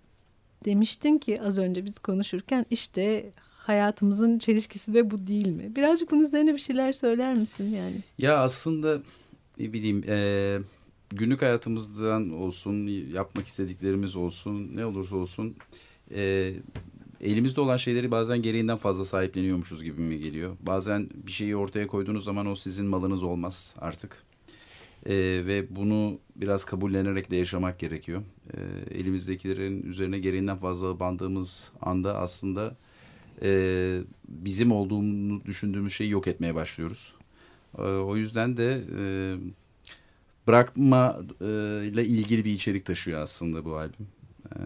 demiştin 0.65 1.19
ki 1.19 1.43
az 1.43 1.59
önce 1.59 1.85
biz 1.85 1.99
konuşurken 1.99 2.67
işte 2.71 3.33
hayatımızın 3.67 4.39
çelişkisi 4.39 4.95
de 4.95 5.11
bu 5.11 5.27
değil 5.27 5.47
mi? 5.47 5.77
Birazcık 5.77 6.11
bunun 6.11 6.23
üzerine 6.23 6.55
bir 6.55 6.59
şeyler 6.59 6.93
söyler 6.93 7.35
misin 7.35 7.75
yani? 7.75 7.97
Ya 8.19 8.39
aslında 8.39 9.01
ne 9.59 9.73
bileyim 9.73 10.05
e, 10.09 10.59
günlük 11.11 11.43
hayatımızdan 11.43 12.31
olsun, 12.31 12.87
yapmak 13.13 13.47
istediklerimiz 13.47 14.17
olsun, 14.17 14.71
ne 14.77 14.87
olursa 14.87 15.17
olsun 15.17 15.57
e, 16.15 16.53
elimizde 17.21 17.61
olan 17.61 17.77
şeyleri 17.77 18.11
bazen 18.11 18.43
gereğinden 18.43 18.77
fazla 18.77 19.05
sahipleniyormuşuz 19.05 19.85
gibi 19.85 20.01
mi 20.01 20.19
geliyor? 20.19 20.57
Bazen 20.61 21.09
bir 21.15 21.33
şeyi 21.33 21.57
ortaya 21.57 21.87
koyduğunuz 21.87 22.25
zaman 22.25 22.47
o 22.47 22.55
sizin 22.55 22.87
malınız 22.87 23.23
olmaz 23.23 23.75
artık. 23.79 24.23
E, 25.07 25.15
ve 25.47 25.77
bunu 25.77 26.19
biraz 26.37 26.65
kabullenerek 26.65 27.31
de 27.31 27.37
yaşamak 27.37 27.79
gerekiyor. 27.79 28.23
E, 28.55 28.61
elimizdekilerin 28.99 29.83
üzerine 29.83 30.19
gereğinden 30.19 30.57
fazla 30.57 31.01
bandığımız 31.01 31.73
anda 31.81 32.19
aslında 32.19 32.77
e, 33.43 34.01
bizim 34.29 34.73
olduğunu 34.73 35.45
düşündüğümüz 35.45 35.93
şeyi 35.93 36.11
yok 36.11 36.27
etmeye 36.27 36.55
başlıyoruz. 36.55 37.15
Ee, 37.79 37.83
O 37.83 38.17
yüzden 38.17 38.57
de 38.57 38.83
e, 38.99 39.03
bırakma 40.47 41.21
e, 41.41 41.45
ile 41.87 42.05
ilgili 42.05 42.45
bir 42.45 42.53
içerik 42.53 42.87
taşıyor 42.87 43.21
aslında 43.21 43.65
bu 43.65 43.77
albüm. 43.77 44.09
Ee, 44.57 44.59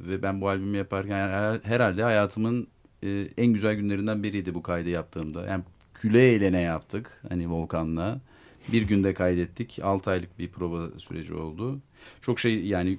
ve 0.00 0.22
ben 0.22 0.40
bu 0.40 0.48
albümü 0.48 0.76
yaparken 0.76 1.28
her- 1.28 1.60
herhalde 1.62 2.02
hayatımın 2.02 2.66
e, 3.04 3.28
en 3.36 3.46
güzel 3.46 3.74
günlerinden 3.74 4.22
biriydi 4.22 4.54
bu 4.54 4.62
kaydı 4.62 4.88
yaptığımda. 4.88 5.46
Yani 5.46 5.64
küle 5.94 6.32
eğlene 6.32 6.60
yaptık 6.60 7.22
hani 7.28 7.50
Volkan'la. 7.50 8.20
Bir 8.68 8.82
günde 8.82 9.14
kaydettik. 9.14 9.78
6 9.82 10.10
aylık 10.10 10.38
bir 10.38 10.48
prova 10.48 10.98
süreci 10.98 11.34
oldu. 11.34 11.78
Çok 12.20 12.40
şey 12.40 12.64
yani 12.66 12.90
e, 12.92 12.98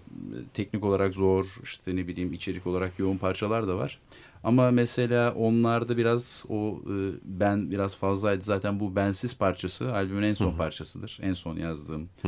teknik 0.53 0.83
olarak 0.83 1.13
zor, 1.13 1.45
işte 1.63 1.95
ne 1.95 2.07
bileyim 2.07 2.33
içerik 2.33 2.67
olarak 2.67 2.99
yoğun 2.99 3.17
parçalar 3.17 3.67
da 3.67 3.77
var. 3.77 3.99
Ama 4.43 4.71
mesela 4.71 5.33
onlarda 5.33 5.97
biraz 5.97 6.43
o 6.49 6.81
e, 6.85 6.93
ben 7.23 7.71
biraz 7.71 7.95
fazlaydı. 7.95 8.43
Zaten 8.43 8.79
bu 8.79 8.95
bensiz 8.95 9.37
parçası 9.37 9.93
albümün 9.93 10.23
en 10.23 10.33
son 10.33 10.49
Hı 10.49 10.53
hı. 10.53 10.57
parçasıdır. 10.57 11.19
En 11.21 11.33
son 11.33 11.57
yazdığım 11.57 12.09
Hı. 12.21 12.27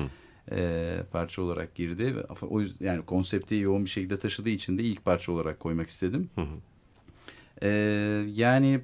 E, 0.52 0.98
parça 1.12 1.42
olarak 1.42 1.76
girdi. 1.76 2.16
O 2.42 2.62
yüzden 2.62 2.86
yani 2.86 3.06
konsepti 3.06 3.56
yoğun 3.56 3.86
bir 3.86 3.90
şekilde 3.90 4.20
taşıdığı 4.20 4.50
için 4.50 4.78
de 4.78 4.84
ilk 4.84 5.06
parça 5.06 5.32
olarak 5.32 5.60
koymak 5.60 5.90
istedim. 5.90 6.30
Hı 6.36 6.42
hı. 6.42 6.58
E, 7.62 7.70
yani 8.28 8.82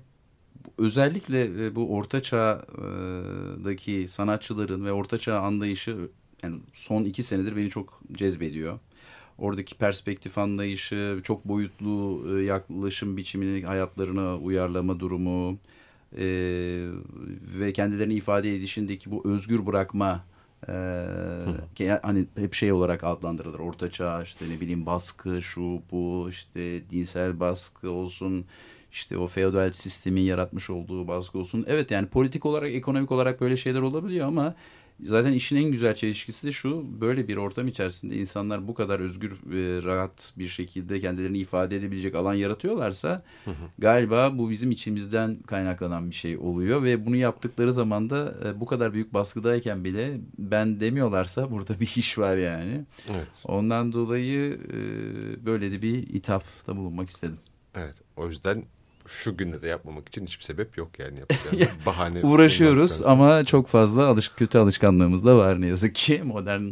özellikle 0.77 1.65
e, 1.65 1.75
bu 1.75 1.95
orta 1.95 2.21
çağdaki 2.21 4.05
sanatçıların 4.07 4.85
ve 4.85 4.91
orta 4.91 5.17
çağ 5.17 5.39
anlayışı 5.39 6.09
yani 6.43 6.59
son 6.73 7.03
iki 7.03 7.23
senedir 7.23 7.55
beni 7.55 7.69
çok 7.69 8.01
cezbediyor. 8.11 8.79
Oradaki 9.37 9.77
perspektif 9.77 10.37
anlayışı, 10.37 11.19
çok 11.23 11.45
boyutlu 11.45 12.25
e, 12.29 12.43
yaklaşım 12.43 13.17
biçimini 13.17 13.65
hayatlarına 13.65 14.37
uyarlama 14.37 14.99
durumu 14.99 15.57
e, 16.17 16.25
ve 17.59 17.73
kendilerini 17.73 18.13
ifade 18.13 18.55
edişindeki 18.55 19.11
bu 19.11 19.33
özgür 19.33 19.65
bırakma 19.65 20.25
e, 20.69 21.05
ki 21.75 21.91
hani 22.03 22.25
hep 22.37 22.53
şey 22.53 22.71
olarak 22.71 23.03
adlandırılır. 23.03 23.59
Orta 23.59 23.91
çağ 23.91 24.23
işte 24.23 24.45
ne 24.49 24.59
bileyim 24.61 24.85
baskı 24.85 25.41
şu 25.41 25.81
bu 25.91 26.27
işte 26.29 26.89
dinsel 26.89 27.39
baskı 27.39 27.89
olsun 27.89 28.45
işte 28.91 29.17
o 29.17 29.27
feodal 29.27 29.71
sistemin 29.71 30.21
yaratmış 30.21 30.69
olduğu 30.69 31.07
baskı 31.07 31.39
olsun. 31.39 31.65
Evet 31.67 31.91
yani 31.91 32.07
politik 32.07 32.45
olarak 32.45 32.71
ekonomik 32.71 33.11
olarak 33.11 33.41
böyle 33.41 33.57
şeyler 33.57 33.81
olabiliyor 33.81 34.27
ama 34.27 34.55
zaten 35.05 35.33
işin 35.33 35.55
en 35.55 35.71
güzel 35.71 35.95
çelişkisi 35.95 36.47
de 36.47 36.51
şu 36.51 37.01
böyle 37.01 37.27
bir 37.27 37.37
ortam 37.37 37.67
içerisinde 37.67 38.15
insanlar 38.15 38.67
bu 38.67 38.73
kadar 38.73 38.99
özgür 38.99 39.39
ve 39.45 39.83
rahat 39.83 40.33
bir 40.37 40.47
şekilde 40.47 40.99
kendilerini 40.99 41.37
ifade 41.37 41.75
edebilecek 41.75 42.15
alan 42.15 42.33
yaratıyorlarsa 42.33 43.23
galiba 43.77 44.37
bu 44.37 44.49
bizim 44.49 44.71
içimizden 44.71 45.35
kaynaklanan 45.47 46.09
bir 46.09 46.15
şey 46.15 46.37
oluyor 46.37 46.83
ve 46.83 47.05
bunu 47.05 47.15
yaptıkları 47.15 47.73
zaman 47.73 48.09
da 48.09 48.35
e, 48.45 48.59
bu 48.59 48.65
kadar 48.65 48.93
büyük 48.93 49.13
baskıdayken 49.13 49.83
bile 49.83 50.17
ben 50.37 50.79
demiyorlarsa 50.79 51.51
burada 51.51 51.79
bir 51.79 51.93
iş 51.97 52.17
var 52.17 52.37
yani. 52.37 52.85
Evet. 53.09 53.43
Ondan 53.45 53.93
dolayı 53.93 54.59
e, 54.73 55.45
böyle 55.45 55.71
de 55.71 55.81
bir 55.81 55.93
ithafta 55.93 56.77
bulunmak 56.77 57.09
istedim. 57.09 57.37
Evet. 57.75 57.95
O 58.17 58.27
yüzden 58.27 58.63
şu 59.11 59.37
günde 59.37 59.61
de 59.61 59.67
yapmamak 59.67 60.07
için 60.07 60.25
hiçbir 60.25 60.43
sebep 60.43 60.77
yok 60.77 60.99
yani. 60.99 61.19
Bahane. 61.85 62.21
Uğraşıyoruz 62.23 63.01
ama 63.01 63.43
çok 63.43 63.67
fazla 63.67 64.07
alış 64.07 64.29
kötü 64.29 64.57
alışkanlığımız 64.57 65.25
da 65.25 65.37
var 65.37 65.61
ne 65.61 65.67
yazık 65.67 65.95
ki 65.95 66.21
modern 66.25 66.71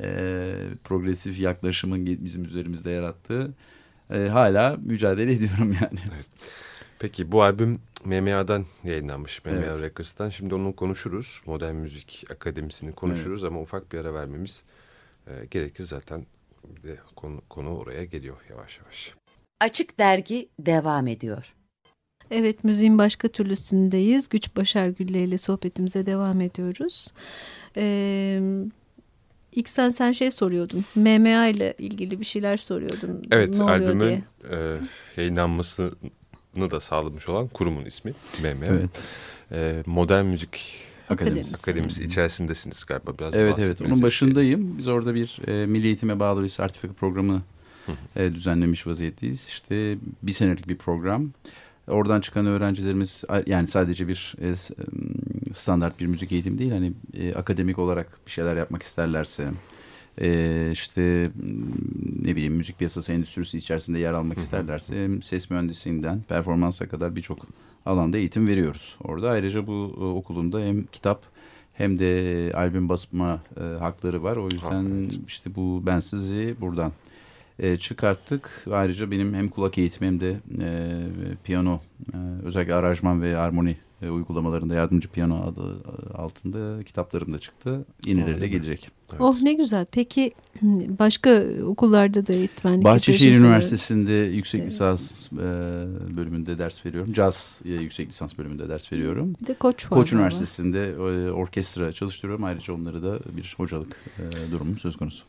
e, 0.00 0.54
progresif 0.84 1.40
yaklaşımın 1.40 2.06
bizim 2.06 2.44
üzerimizde 2.44 2.90
yarattığı 2.90 3.54
e, 4.10 4.18
hala 4.18 4.76
mücadele 4.82 5.32
ediyorum 5.32 5.76
yani. 5.82 5.98
Peki 6.98 7.32
bu 7.32 7.42
albüm 7.42 7.80
MMA'dan 8.04 8.66
yayınlanmış. 8.84 9.44
MMA 9.44 9.52
Evet. 9.52 9.82
Records'tan. 9.82 10.30
Şimdi 10.30 10.54
onu 10.54 10.76
konuşuruz. 10.76 11.40
Modern 11.46 11.74
Müzik 11.74 12.24
Akademisi'ni 12.30 12.92
konuşuruz 12.92 13.44
ama 13.44 13.60
ufak 13.60 13.92
bir 13.92 13.98
ara 13.98 14.14
vermemiz 14.14 14.64
e, 15.26 15.46
gerekir 15.50 15.84
zaten. 15.84 16.26
Bir 16.64 16.88
de 16.88 16.98
konu, 17.16 17.42
konu 17.48 17.76
oraya 17.76 18.04
geliyor 18.04 18.36
yavaş 18.50 18.78
yavaş. 18.78 19.14
Açık 19.60 19.98
Dergi 19.98 20.48
devam 20.58 21.06
ediyor. 21.06 21.54
Evet 22.30 22.64
müziğin 22.64 22.98
başka 22.98 23.28
türlüsündeyiz. 23.28 24.28
Güç 24.28 24.56
Başar 24.56 24.88
Gülle 24.88 25.24
ile 25.24 25.38
sohbetimize 25.38 26.06
devam 26.06 26.40
ediyoruz. 26.40 27.12
Ee, 27.76 28.40
ilk 29.52 29.68
sen 29.68 29.90
sen 29.90 30.12
şey 30.12 30.30
soruyordun. 30.30 30.84
MMA 30.94 31.46
ile 31.46 31.74
ilgili 31.78 32.20
bir 32.20 32.24
şeyler 32.24 32.56
soruyordun. 32.56 33.22
Evet 33.30 33.58
ne 33.58 33.62
albümün 33.62 34.24
e, 34.50 34.76
yayınlanmasını 35.16 35.90
da 36.56 36.80
sağlamış 36.80 37.28
olan 37.28 37.48
kurumun 37.48 37.84
ismi 37.84 38.12
MMA. 38.42 38.64
Evet. 38.66 38.90
E, 39.52 39.82
Modern 39.86 40.24
Müzik 40.24 40.84
Akademisi. 41.08 41.54
Akademisi 41.54 42.04
içerisindesiniz 42.04 42.84
galiba. 42.84 43.18
Biraz 43.18 43.34
Evet 43.34 43.58
evet 43.58 43.82
onun 43.82 44.02
başındayım. 44.02 44.78
Biz 44.78 44.88
orada 44.88 45.14
bir 45.14 45.40
e, 45.46 45.66
milli 45.66 45.86
eğitime 45.86 46.20
bağlı 46.20 46.42
bir 46.42 46.48
sertifika 46.48 46.94
programı 46.94 47.42
e, 48.16 48.34
düzenlemiş 48.34 48.86
vaziyetteyiz. 48.86 49.48
İşte 49.48 49.96
bir 50.22 50.32
senelik 50.32 50.68
bir 50.68 50.76
program. 50.76 51.30
Oradan 51.88 52.20
çıkan 52.20 52.46
öğrencilerimiz 52.46 53.24
yani 53.46 53.66
sadece 53.66 54.08
bir 54.08 54.36
e, 54.40 54.56
standart 55.52 56.00
bir 56.00 56.06
müzik 56.06 56.32
eğitimi 56.32 56.58
değil 56.58 56.70
hani 56.70 56.92
e, 57.14 57.34
akademik 57.34 57.78
olarak 57.78 58.18
bir 58.26 58.30
şeyler 58.30 58.56
yapmak 58.56 58.82
isterlerse 58.82 59.50
e, 60.20 60.68
işte 60.72 61.30
ne 62.22 62.36
bileyim 62.36 62.54
müzik 62.54 62.78
piyasası 62.78 63.12
endüstrisi 63.12 63.58
içerisinde 63.58 63.98
yer 63.98 64.12
almak 64.12 64.38
isterlerse 64.38 65.08
ses 65.22 65.50
mühendisliğinden 65.50 66.22
performansa 66.28 66.88
kadar 66.88 67.16
birçok 67.16 67.38
alanda 67.86 68.18
eğitim 68.18 68.46
veriyoruz. 68.46 68.96
Orada 69.04 69.30
ayrıca 69.30 69.66
bu 69.66 69.96
e, 70.00 70.04
okulunda 70.04 70.60
hem 70.60 70.84
kitap 70.84 71.22
hem 71.74 71.98
de 71.98 72.52
albüm 72.54 72.88
basma 72.88 73.40
e, 73.56 73.60
hakları 73.60 74.22
var. 74.22 74.36
O 74.36 74.44
yüzden 74.44 74.84
evet. 74.84 75.12
işte 75.28 75.54
bu 75.54 75.82
ben 75.86 76.00
sizi 76.00 76.54
buradan 76.60 76.92
e, 77.58 77.76
çıkarttık. 77.76 78.66
Ayrıca 78.72 79.10
benim 79.10 79.34
hem 79.34 79.48
kulak 79.48 79.78
eğitimi 79.78 80.06
hem 80.06 80.20
de 80.20 80.36
e, 80.60 81.00
piyano 81.44 81.80
e, 82.14 82.16
özellikle 82.44 82.74
aranjman 82.74 83.22
ve 83.22 83.36
armoni 83.36 83.76
e, 84.02 84.08
uygulamalarında 84.08 84.74
yardımcı 84.74 85.08
piyano 85.08 85.42
adı 85.46 85.82
altında 86.14 86.82
kitaplarım 86.82 87.34
da 87.34 87.38
çıktı. 87.38 87.84
Yenileri 88.06 88.40
de 88.40 88.48
gelecek. 88.48 88.90
Evet. 89.10 89.20
Oh 89.20 89.42
ne 89.42 89.52
güzel. 89.52 89.86
Peki 89.92 90.32
başka 90.98 91.44
okullarda 91.66 92.26
da 92.26 92.32
eğitmenlik 92.32 92.84
Bahçeşehir 92.84 93.40
Üniversitesi'nde 93.40 94.12
yüksek 94.12 94.60
evet. 94.60 94.70
lisans 94.70 95.32
e, 95.32 95.36
bölümünde 96.16 96.58
ders 96.58 96.86
veriyorum. 96.86 97.12
Caz 97.12 97.62
e, 97.64 97.72
yüksek 97.72 98.08
lisans 98.08 98.38
bölümünde 98.38 98.68
ders 98.68 98.92
veriyorum. 98.92 99.34
Bir 99.42 99.46
de 99.46 99.54
Koç 99.54 99.84
var. 99.84 99.90
Koç 99.90 100.12
Üniversitesi'nde 100.12 100.90
e, 100.90 101.30
orkestra 101.30 101.92
çalıştırıyorum. 101.92 102.44
Ayrıca 102.44 102.74
onları 102.74 103.02
da 103.02 103.18
bir 103.36 103.54
hocalık 103.56 103.96
e, 104.18 104.52
durumum 104.52 104.78
söz 104.78 104.96
konusu. 104.96 105.24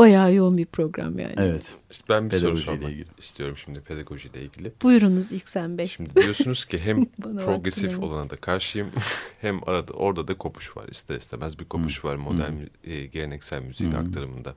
Bayağı 0.00 0.34
yoğun 0.34 0.58
bir 0.58 0.66
program 0.66 1.18
yani. 1.18 1.34
Evet. 1.36 1.76
İşte 1.90 2.04
ben 2.08 2.30
bir 2.30 2.36
soru 2.36 2.56
sormak 2.56 2.90
ilgili. 2.90 3.06
istiyorum 3.18 3.56
şimdi 3.64 3.80
pedagojiyle 3.80 4.42
ilgili. 4.42 4.72
Buyurunuz 4.82 5.32
İlksen 5.32 5.78
Bey. 5.78 5.86
Şimdi 5.86 6.14
diyorsunuz 6.16 6.64
ki 6.64 6.78
hem 6.78 7.04
progresif 7.44 7.98
olana 7.98 8.30
da 8.30 8.36
karşıyım 8.36 8.90
hem 9.40 9.68
arada 9.68 9.92
orada 9.92 10.28
da 10.28 10.34
kopuş 10.34 10.76
var. 10.76 10.88
İster 10.90 11.16
istemez 11.16 11.58
bir 11.58 11.64
kopuş 11.64 12.04
var 12.04 12.16
modern 12.16 12.52
e, 12.84 13.06
geleneksel 13.06 13.62
müziğin 13.62 13.92
aktarımında. 13.92 14.54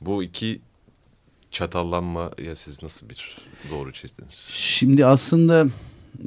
Bu 0.00 0.22
iki 0.22 0.60
çatallanma 1.50 2.30
ya 2.44 2.56
siz 2.56 2.82
nasıl 2.82 3.08
bir 3.08 3.36
doğru 3.70 3.92
çizdiniz? 3.92 4.48
Şimdi 4.50 5.06
aslında 5.06 5.66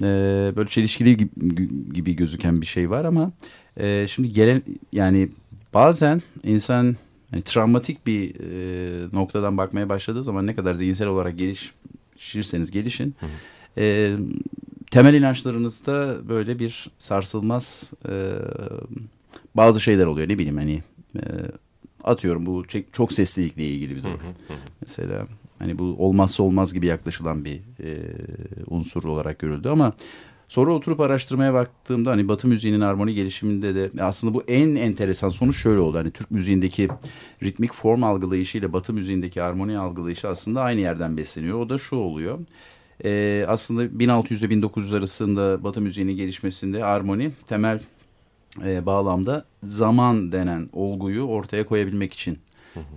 e, 0.01 0.07
böyle 0.55 0.69
çelişkili 0.69 1.17
gibi, 1.17 1.93
gibi 1.93 2.15
gözüken 2.15 2.61
bir 2.61 2.65
şey 2.65 2.89
var 2.89 3.05
ama 3.05 3.31
e, 3.77 4.07
şimdi 4.07 4.33
gelen 4.33 4.63
yani 4.91 5.29
bazen 5.73 6.21
insan 6.43 6.95
yani 7.33 7.41
travmatik 7.41 8.07
bir 8.07 8.35
e, 8.35 9.07
noktadan 9.13 9.57
bakmaya 9.57 9.89
başladığı 9.89 10.23
zaman 10.23 10.47
ne 10.47 10.55
kadar 10.55 10.73
zihinsel 10.73 11.07
olarak 11.07 11.37
gelişirseniz 11.37 12.71
gelişin. 12.71 13.15
Hı 13.19 13.25
hı. 13.25 13.29
E, 13.77 14.15
temel 14.91 15.13
inançlarınızda 15.13 16.17
böyle 16.29 16.59
bir 16.59 16.89
sarsılmaz 16.97 17.93
e, 18.09 18.31
bazı 19.55 19.81
şeyler 19.81 20.05
oluyor. 20.05 20.29
Ne 20.29 20.37
bileyim 20.37 20.57
hani 20.57 20.83
e, 21.15 21.21
atıyorum 22.03 22.45
bu 22.45 22.63
çok 22.91 23.13
seslilikle 23.13 23.67
ilgili 23.67 23.95
bir 23.95 24.03
durum. 24.03 24.19
Hı 24.19 24.53
hı 24.53 24.53
hı. 24.53 24.57
Mesela 24.81 25.27
hani 25.59 25.79
bu 25.79 25.83
olmazsa 25.83 26.43
olmaz 26.43 26.73
gibi 26.73 26.85
yaklaşılan 26.85 27.45
bir 27.45 27.55
e, 27.83 28.01
unsur 28.67 29.03
olarak 29.03 29.39
görüldü 29.39 29.69
ama 29.69 29.93
Sonra 30.49 30.73
oturup 30.73 30.99
araştırmaya 30.99 31.53
baktığımda 31.53 32.11
hani 32.11 32.27
Batı 32.27 32.47
müziğinin 32.47 32.81
armoni 32.81 33.13
gelişiminde 33.13 33.75
de 33.75 34.03
aslında 34.03 34.33
bu 34.33 34.43
en 34.47 34.75
enteresan 34.75 35.29
sonuç 35.29 35.57
şöyle 35.57 35.79
oldu. 35.79 35.97
Hani 35.97 36.11
Türk 36.11 36.31
müziğindeki 36.31 36.87
ritmik 37.43 37.73
form 37.73 38.03
algılayışı 38.03 38.57
ile 38.57 38.73
Batı 38.73 38.93
müziğindeki 38.93 39.41
armoni 39.41 39.77
algılayışı 39.77 40.29
aslında 40.29 40.61
aynı 40.61 40.81
yerden 40.81 41.17
besleniyor. 41.17 41.59
O 41.59 41.69
da 41.69 41.77
şu 41.77 41.95
oluyor. 41.95 42.39
Ee, 43.03 43.45
aslında 43.47 43.99
1600 43.99 44.41
ile 44.41 44.49
1900 44.49 44.93
arasında 44.93 45.63
Batı 45.63 45.81
müziğinin 45.81 46.15
gelişmesinde 46.15 46.85
armoni 46.85 47.31
temel 47.47 47.79
e, 48.65 48.85
bağlamda 48.85 49.45
zaman 49.63 50.31
denen 50.31 50.69
olguyu 50.73 51.23
ortaya 51.23 51.65
koyabilmek 51.65 52.13
için 52.13 52.37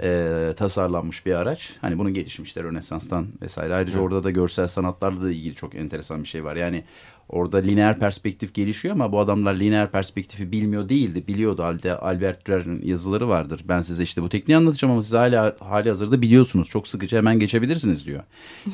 e, 0.03 0.53
tasarlanmış 0.57 1.27
bir 1.27 1.35
araç. 1.35 1.73
Hani 1.81 1.99
bunun 1.99 2.15
gelişmişler 2.15 2.65
Rönesans'tan 2.65 3.27
vesaire. 3.43 3.75
Ayrıca 3.75 3.97
Hı. 3.97 4.01
orada 4.01 4.25
da 4.25 4.31
görsel 4.31 4.67
sanatlarla 4.67 5.23
da 5.23 5.31
ilgili 5.31 5.55
çok 5.55 5.75
enteresan 5.75 6.23
bir 6.23 6.29
şey 6.29 6.45
var. 6.45 6.57
Yani 6.57 6.85
orada 7.29 7.59
lineer 7.59 7.99
perspektif 7.99 8.55
gelişiyor 8.55 8.95
ama 8.95 9.13
bu 9.13 9.21
adamlar 9.21 9.55
lineer 9.55 9.91
perspektifi 9.91 10.53
bilmiyor 10.53 10.89
değildi. 10.89 11.25
Biliyordu 11.29 11.63
halde 11.63 11.97
Albert 11.97 12.47
Dürer'in 12.47 12.83
yazıları 12.83 13.29
vardır. 13.29 13.65
Ben 13.69 13.83
size 13.83 14.03
işte 14.03 14.23
bu 14.23 14.29
tekniği 14.29 14.57
anlatacağım 14.57 14.93
ama 14.93 15.03
siz 15.03 15.13
hala 15.13 15.57
hali 15.61 15.89
hazırda 15.89 16.23
biliyorsunuz. 16.23 16.69
Çok 16.69 16.89
sıkıcı 16.89 17.17
hemen 17.17 17.39
geçebilirsiniz 17.39 18.07
diyor. 18.07 18.23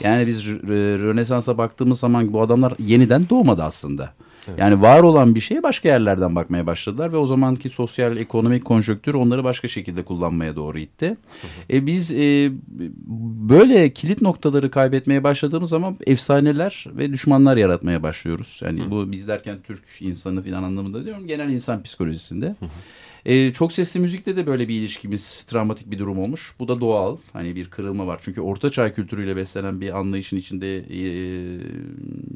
Yani 0.02 0.26
biz 0.26 0.46
Rönesans'a 0.68 1.58
baktığımız 1.58 2.00
zaman 2.00 2.32
bu 2.32 2.42
adamlar 2.42 2.74
yeniden 2.78 3.28
doğmadı 3.28 3.62
aslında. 3.62 4.14
Evet. 4.48 4.59
Yani 4.59 4.83
var 4.83 5.00
olan 5.00 5.35
bir 5.35 5.40
şeye 5.40 5.62
başka 5.62 5.88
yerlerden 5.88 6.37
bakmaya 6.37 6.66
başladılar 6.66 7.12
ve 7.12 7.16
o 7.16 7.26
zamanki 7.26 7.70
sosyal 7.70 8.16
ekonomik 8.16 8.64
konjöktür 8.64 9.14
onları 9.14 9.44
başka 9.44 9.68
şekilde 9.68 10.04
kullanmaya 10.04 10.57
doğru 10.57 10.78
itti. 10.78 11.07
Hı 11.07 11.12
hı. 11.12 11.76
E, 11.76 11.87
biz 11.87 12.12
e, 12.12 12.52
böyle 13.48 13.90
kilit 13.90 14.22
noktaları 14.22 14.70
kaybetmeye 14.70 15.24
başladığımız 15.24 15.70
zaman 15.70 15.96
efsaneler 16.07 16.87
ve 16.96 17.12
düşmanlar 17.12 17.57
yaratmaya 17.57 18.02
başlıyoruz. 18.02 18.61
Yani 18.64 18.83
hı. 18.83 18.90
bu 18.90 19.12
biz 19.12 19.28
derken 19.28 19.59
Türk 19.62 19.85
insanı 20.00 20.42
falan 20.42 20.62
anlamında 20.62 21.04
diyorum 21.04 21.26
genel 21.26 21.48
insan 21.48 21.83
psikolojisinde. 21.83 22.46
Hı 22.46 22.64
hı. 22.64 22.70
Ee, 23.26 23.52
çok 23.52 23.72
sesli 23.72 24.00
müzikte 24.00 24.37
de 24.37 24.46
böyle 24.46 24.68
bir 24.68 24.74
ilişkimiz 24.74 25.44
travmatik 25.44 25.90
bir 25.90 25.98
durum 25.98 26.18
olmuş. 26.18 26.54
Bu 26.59 26.68
da 26.68 26.80
doğal. 26.80 27.16
Hani 27.33 27.57
bir 27.57 27.70
kırılma 27.70 28.07
var. 28.07 28.20
Çünkü 28.22 28.40
orta 28.40 28.70
çağ 28.70 28.92
kültürüyle 28.92 29.37
beslenen 29.37 29.80
bir 29.80 29.98
anlayışın 29.98 30.37
içinde 30.37 30.78
e, 30.78 31.00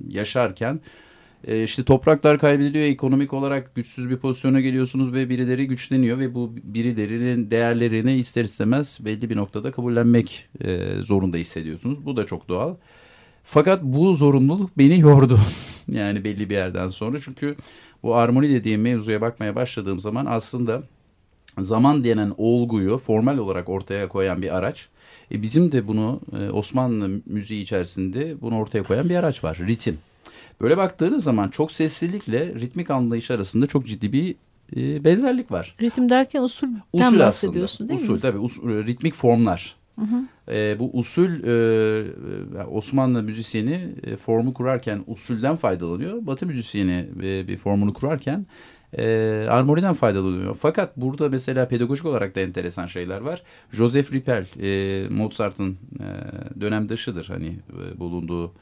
yaşarken 0.09 0.81
e, 1.47 1.65
işte 1.65 1.85
topraklar 1.85 2.39
kaybediliyor. 2.39 2.85
Ekonomik 2.85 3.33
olarak 3.33 3.75
güçsüz 3.75 4.11
bir 4.11 4.17
pozisyona 4.17 4.61
geliyorsunuz 4.61 5.13
ve 5.13 5.29
birileri 5.29 5.67
güçleniyor 5.67 6.19
ve 6.19 6.35
bu 6.35 6.57
birilerinin 6.63 7.51
değerlerini 7.51 8.15
ister 8.15 8.45
istemez 8.45 8.99
belli 9.01 9.31
bir 9.31 9.37
noktada 9.37 9.73
kabullenmek 9.73 10.49
e, 10.65 11.01
zorunda 11.01 11.37
hissediyorsunuz. 11.37 12.07
Bu 12.07 12.17
da 12.17 12.27
çok 12.27 12.49
doğal. 12.49 12.75
Fakat 13.45 13.83
bu 13.83 14.15
zorunluluk 14.15 14.79
beni 14.79 15.01
yordu. 15.01 15.41
yani 15.89 16.25
belli 16.25 16.51
bir 16.51 16.55
yerden 16.55 16.89
sonra. 16.89 17.19
Çünkü 17.21 17.57
bu 18.03 18.15
armoni 18.15 18.51
dediğim 18.51 18.81
mevzuya 18.81 19.21
bakmaya 19.21 19.55
başladığım 19.55 20.01
zaman 20.01 20.27
aslında 20.27 20.83
zaman 21.59 22.05
denen 22.05 22.35
olguyu 22.37 22.99
formal 22.99 23.39
olarak 23.39 23.69
ortaya 23.69 24.09
koyan 24.09 24.43
bir 24.43 24.57
araç. 24.57 24.89
E 25.33 25.43
bizim 25.43 25.73
de 25.73 25.89
bunu 25.89 26.21
e, 26.41 26.51
Osmanlı 26.51 27.21
müziği 27.27 27.63
içerisinde 27.63 28.41
bunu 28.41 28.59
ortaya 28.59 28.83
koyan 28.83 29.09
bir 29.09 29.17
araç 29.17 29.45
var. 29.45 29.59
Ritim. 29.69 29.99
Böyle 30.61 30.77
baktığınız 30.77 31.25
zaman 31.25 31.49
çok 31.49 31.73
seslilikle 31.73 32.55
ritmik 32.55 32.91
anlayış 32.91 33.31
arasında 33.31 33.67
çok 33.67 33.87
ciddi 33.87 34.13
bir 34.13 34.35
e, 34.77 35.05
benzerlik 35.05 35.53
var. 35.53 35.75
Ritim 35.81 36.11
derken 36.11 36.43
usulden 36.43 36.83
usul 36.93 37.19
bahsediyorsun 37.19 37.89
değil 37.89 38.01
usul, 38.01 38.15
mi? 38.15 38.21
Tabii 38.21 38.39
usul, 38.39 38.71
e, 38.71 38.85
ritmik 38.85 39.15
formlar. 39.15 39.77
Hı 39.99 40.05
hı. 40.05 40.53
E, 40.55 40.79
bu 40.79 40.91
usul 40.93 41.31
e, 41.45 42.65
Osmanlı 42.65 43.23
müzisyeni 43.23 43.95
e, 44.03 44.17
formu 44.17 44.55
kurarken 44.55 45.05
usulden 45.07 45.57
faydalanıyor. 45.57 46.27
Batı 46.27 46.47
müzisyeni 46.47 47.09
e, 47.23 47.49
bir 47.49 47.57
formunu 47.57 47.93
kurarken 47.93 48.47
e, 48.99 49.47
armoniden 49.51 49.95
faydalanıyor. 49.95 50.55
Fakat 50.55 50.97
burada 50.97 51.29
mesela 51.29 51.69
pedagojik 51.69 52.07
olarak 52.07 52.35
da 52.37 52.41
enteresan 52.41 52.87
şeyler 52.87 53.21
var. 53.21 53.43
Joseph 53.73 54.13
Rippel 54.13 54.47
e, 54.63 55.09
Mozart'ın 55.09 55.79
e, 56.01 56.07
dönemdaşıdır 56.61 57.27
hani 57.27 57.59
e, 57.95 58.01
bulunduğu 58.01 58.53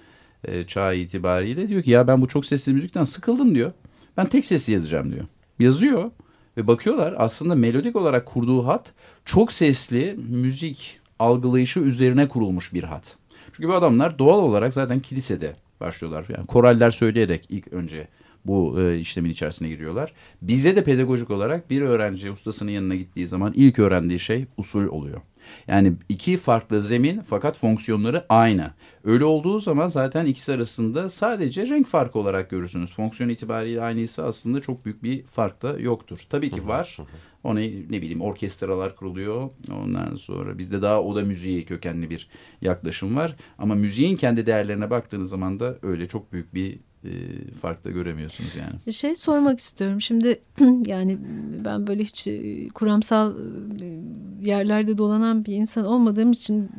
e, 0.45 0.67
çağ 0.67 0.93
itibariyle 0.93 1.69
diyor 1.69 1.83
ki 1.83 1.91
ya 1.91 2.09
ben 2.09 2.23
bu 2.23 2.29
çok 2.29 2.47
sesli 2.47 2.73
müzikten 2.73 3.05
sıkıldım 3.05 3.55
diyor. 3.55 3.73
Ben 4.17 4.27
tek 4.27 4.47
sesli 4.47 4.73
yazacağım 4.73 5.13
diyor. 5.13 5.25
Yazıyor 5.59 6.11
ve 6.57 6.67
bakıyorlar 6.67 7.15
aslında 7.19 7.55
melodik 7.55 7.97
olarak 7.97 8.27
kurduğu 8.27 8.67
hat 8.67 8.93
çok 9.25 9.53
sesli 9.53 10.17
müzik 10.29 11.01
algılayışı 11.19 11.81
üzerine 11.81 12.29
kurulmuş 12.29 12.75
bir 12.75 12.85
hat. 12.85 13.17
Çünkü 13.53 13.69
bu 13.69 13.75
adamlar 13.75 14.19
doğal 14.19 14.39
olarak 14.39 14.75
zaten 14.75 15.01
kilisede 15.01 15.57
başlıyorlar. 15.81 16.27
Yani 16.29 16.47
koraller 16.47 16.91
söyleyerek 16.91 17.47
ilk 17.49 17.73
önce 17.73 18.09
bu 18.45 18.81
e, 18.81 18.99
işlemin 18.99 19.31
içerisine 19.31 19.69
giriyorlar. 19.69 20.13
Bize 20.43 20.77
de 20.77 20.85
pedagojik 20.85 21.31
olarak 21.31 21.71
bir 21.71 21.83
öğrenci 21.83 22.31
ustasının 22.31 22.71
yanına 22.71 22.95
gittiği 22.95 23.29
zaman 23.29 23.53
ilk 23.57 23.79
öğrendiği 23.79 24.19
şey 24.19 24.47
usul 24.57 24.87
oluyor. 24.87 25.21
Yani 25.69 25.93
iki 26.09 26.37
farklı 26.37 26.81
zemin 26.81 27.21
fakat 27.29 27.59
fonksiyonları 27.59 28.25
aynı. 28.29 28.71
Öyle 29.05 29.25
olduğu 29.25 29.59
zaman 29.59 29.89
zaten 29.89 30.27
ikisi 30.27 30.53
arasında 30.55 31.09
sadece 31.09 31.67
renk 31.67 31.87
farkı 31.87 32.19
olarak 32.19 32.51
görürsünüz. 32.51 32.95
Fonksiyon 32.95 33.31
itibariyle 33.31 33.83
aynıysa 33.83 34.23
aslında 34.23 34.61
çok 34.61 34.85
büyük 34.85 35.03
bir 35.03 35.25
fark 35.25 35.63
da 35.63 35.79
yoktur. 35.79 36.19
Tabii 36.31 36.51
ki 36.51 36.69
var. 36.69 36.99
Ona 37.45 37.61
ne 37.61 38.03
bileyim 38.03 38.21
orkestralar 38.21 38.97
kuruluyor. 38.97 39.51
Ondan 39.73 40.17
sonra 40.17 40.59
bizde 40.59 40.83
daha 40.83 41.03
oda 41.03 41.23
müziği 41.23 41.65
kökenli 41.65 42.11
bir 42.11 42.29
yaklaşım 42.63 43.17
var. 43.17 43.37
Ama 43.59 43.75
müziğin 43.75 44.17
kendi 44.17 44.47
değerlerine 44.47 44.91
baktığınız 44.91 45.31
zaman 45.31 45.59
da 45.59 45.79
öyle 45.83 46.09
çok 46.09 46.33
büyük 46.33 46.55
bir 46.55 46.79
e, 47.07 47.53
fark 47.53 47.85
da 47.85 47.91
göremiyorsunuz 47.91 48.51
yani. 48.57 48.95
Şey 48.95 49.17
sormak 49.17 49.59
istiyorum. 49.59 50.01
Şimdi 50.01 50.41
yani 50.87 51.19
ben 51.65 51.87
böyle 51.87 52.05
hiç 52.05 52.27
e, 52.27 52.69
kuramsal 52.69 53.35
e, 53.83 54.01
yerlerde 54.43 54.99
dolanan 54.99 55.45
bir 55.45 55.53
insan 55.53 55.87
olmadığım 55.87 56.33
için 56.33 56.71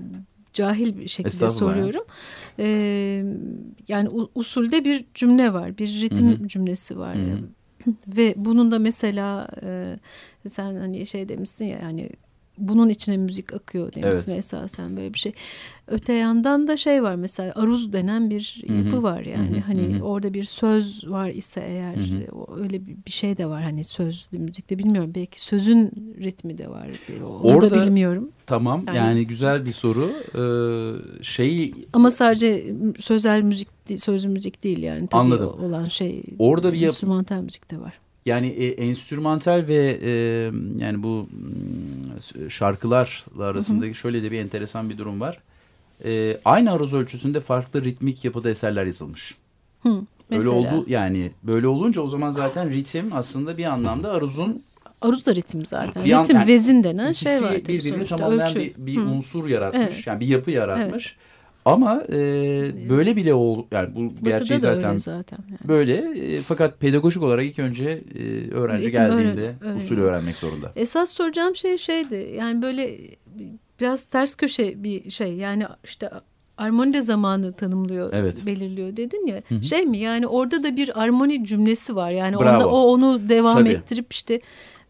cahil 0.54 0.98
bir 0.98 1.08
şekilde 1.08 1.50
soruyorum. 1.50 2.04
E, 2.60 2.68
yani 3.88 4.10
usulde 4.36 4.86
bir 4.86 5.06
cümle 5.14 5.54
var, 5.54 5.78
bir 5.78 6.02
ritim 6.02 6.48
cümlesi 6.48 6.98
var. 6.98 7.18
Hı 7.18 7.22
hı. 7.22 7.38
Ve 8.18 8.34
bunun 8.38 8.72
da 8.72 8.80
mesela 8.80 9.48
e, 9.64 9.96
sen 10.50 10.76
hani 10.76 11.06
şey 11.06 11.30
demişsin 11.30 11.66
ya 11.66 11.80
yani 11.80 12.10
bunun 12.58 12.90
içine 12.90 13.18
müzik 13.18 13.54
akıyor 13.54 13.94
demişsin 13.96 14.36
esasen 14.36 14.98
böyle 14.98 15.14
bir 15.14 15.20
şey. 15.20 15.32
Öte 15.88 16.14
yandan 16.14 16.68
da 16.68 16.78
şey 16.78 17.04
var 17.04 17.16
mesela 17.16 17.54
aruz 17.56 17.94
denen 17.94 18.30
bir 18.30 18.64
yapı 18.78 19.04
var 19.04 19.22
yani 19.22 19.52
Hı 19.52 19.56
hı, 19.58 19.60
hani 19.62 19.94
hı 19.94 20.00
hı. 20.00 20.04
orada 20.04 20.34
bir 20.34 20.44
söz 20.44 21.08
var 21.10 21.30
ise 21.30 21.62
eğer 21.68 21.96
Hı 21.96 22.02
hı. 22.02 22.32
o- 22.36 22.58
öyle 22.58 22.88
bir, 22.88 23.12
şey 23.12 23.38
de 23.38 23.46
var 23.46 23.64
hani 23.64 23.84
sözlü 23.84 24.38
müzikte 24.38 24.80
bilmiyorum 24.80 25.12
belki 25.16 25.42
sözün 25.42 25.92
ritmi 26.24 26.58
de 26.58 26.70
var 26.70 26.88
onu 27.26 27.42
Orada- 27.56 27.72
da 27.72 27.86
bilmiyorum 27.86 28.30
Tamam 28.46 28.84
yani, 28.88 28.98
Yani- 28.98 29.28
güzel 29.28 29.66
bir 29.66 29.72
soru. 29.72 30.12
Ee, 30.36 31.24
şey 31.24 31.74
ama 31.94 32.12
sadece 32.12 32.74
sözel 33.00 33.42
müzik 33.42 33.68
sözlü 33.98 34.30
müzik 34.30 34.64
değil 34.64 34.84
yani 34.84 35.08
tabii 35.08 35.22
Anladım. 35.22 35.50
olan 35.64 35.86
şey 35.86 36.24
Orada 36.40 36.74
bir 36.74 36.78
yap- 36.78 36.88
enstrümantal 36.90 37.42
müzik 37.42 37.72
de 37.72 37.80
var. 37.80 38.00
Yani 38.26 38.48
e, 38.48 38.68
enstrümantal 38.68 39.66
ve 39.68 40.00
e, 40.04 40.10
yani 40.80 41.04
bu 41.04 41.28
mm, 42.36 42.52
şarkılarla 42.52 43.44
arasında 43.46 43.94
şöyle 43.94 44.24
de 44.24 44.32
bir 44.32 44.40
enteresan 44.40 44.90
bir 44.90 44.98
durum 44.98 45.22
var. 45.22 45.40
E, 46.06 46.38
aynı 46.46 46.72
aruz 46.72 46.94
ölçüsünde 46.94 47.40
farklı 47.40 47.84
ritmik 47.84 48.26
yapıda 48.26 48.50
eserler 48.50 48.86
yazılmış. 48.86 49.36
Hı, 49.84 49.90
Öyle 49.90 50.06
mesela. 50.30 50.54
oldu 50.56 50.86
yani 50.88 51.32
böyle 51.44 51.68
olunca 51.68 52.02
o 52.02 52.08
zaman 52.08 52.32
zaten 52.32 52.70
ritim 52.70 53.10
aslında 53.14 53.58
bir 53.58 53.66
anlamda 53.66 54.12
aruzun 54.12 54.64
Aruz 55.02 55.26
da 55.26 55.36
ritim 55.36 55.66
zaten. 55.66 56.06
Bir 56.06 56.12
an- 56.12 56.24
ritim 56.24 56.36
yani 56.36 56.48
vezin 56.48 56.84
denen 56.84 57.10
ikisi 57.10 57.26
şey 57.26 57.42
var. 57.42 57.50
tabii 57.50 57.68
birbirini 57.68 58.06
tamamlayan 58.06 58.50
ölçü. 58.50 58.60
bir, 58.60 58.74
bir 58.78 58.98
Hı. 58.98 59.02
unsur 59.06 59.50
yaratmış. 59.50 59.82
Evet. 59.84 60.08
Yani 60.08 60.20
bir 60.20 60.28
yapı 60.28 60.52
yaratmış. 60.52 61.18
Ama 61.68 62.04
e, 62.10 62.16
böyle 62.90 63.16
bile 63.16 63.34
ol 63.34 63.66
yani 63.72 63.96
bu 63.96 64.04
Batı'da 64.06 64.30
gerçeği 64.30 64.60
zaten 64.60 64.90
öyle 64.90 65.00
zaten. 65.00 65.38
Yani. 65.50 65.60
böyle 65.68 65.96
e, 66.36 66.42
fakat 66.42 66.80
pedagojik 66.80 67.24
olarak 67.24 67.46
ilk 67.46 67.60
önce 67.60 67.90
e, 68.16 68.52
öğrenci 68.52 68.88
Ritim 68.88 68.92
geldiğinde 69.02 69.42
öğren- 69.42 69.56
öğreniyor. 69.62 69.76
usulü 69.82 70.02
öğrenmek 70.02 70.36
zorunda. 70.36 70.72
Esas 70.76 71.12
soracağım 71.14 71.56
şey 71.56 71.78
şeydi. 71.78 72.34
Yani 72.38 72.62
böyle 72.62 72.98
biraz 73.80 74.06
ters 74.06 74.36
köşe 74.36 74.84
bir 74.84 75.12
şey. 75.12 75.34
Yani 75.34 75.66
işte 75.84 76.10
armonide 76.58 77.02
zamanı 77.02 77.54
tanımlıyor, 77.54 78.10
Evet. 78.14 78.46
belirliyor 78.46 78.98
dedin 78.98 79.26
ya. 79.28 79.42
Hı 79.50 79.56
hı. 79.56 79.64
Şey 79.64 79.86
mi 79.86 79.98
yani 79.98 80.28
orada 80.28 80.64
da 80.64 80.76
bir 80.76 81.02
armoni 81.04 81.46
cümlesi 81.46 81.96
var. 81.96 82.10
Yani 82.10 82.36
Bravo. 82.40 82.56
onda 82.56 82.70
o 82.70 82.80
onu 82.80 83.30
devam 83.30 83.54
Tabii. 83.58 83.70
ettirip 83.70 84.14
işte 84.14 84.42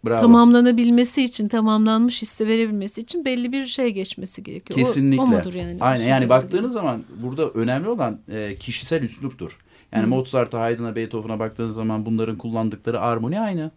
Bravo. 0.07 0.21
tamamlanabilmesi 0.21 1.23
için, 1.23 1.47
tamamlanmış 1.47 2.21
hissi 2.21 2.47
verebilmesi 2.47 3.01
için 3.01 3.25
belli 3.25 3.51
bir 3.51 3.65
şey 3.65 3.89
geçmesi 3.89 4.43
gerekiyor. 4.43 4.79
O- 4.79 4.83
Kesinlikle. 4.83 5.23
O, 5.23 5.27
mudur 5.27 5.53
yani? 5.53 5.77
Aynen 5.81 6.05
yani 6.07 6.29
baktığınız 6.29 6.73
zaman 6.73 7.03
burada 7.23 7.49
önemli 7.49 7.89
olan 7.89 8.19
e, 8.29 8.55
kişisel 8.55 9.03
üsluptur. 9.03 9.57
Yani. 9.91 10.05
Mozart'a, 10.05 10.59
Haydn'a, 10.59 10.95
Beethoven'a 10.95 11.39
baktığınız 11.39 11.75
zaman 11.75 12.05
bunların 12.05 12.37
kullandıkları 12.37 13.01
armoni 13.01 13.39
aynı. 13.39 13.71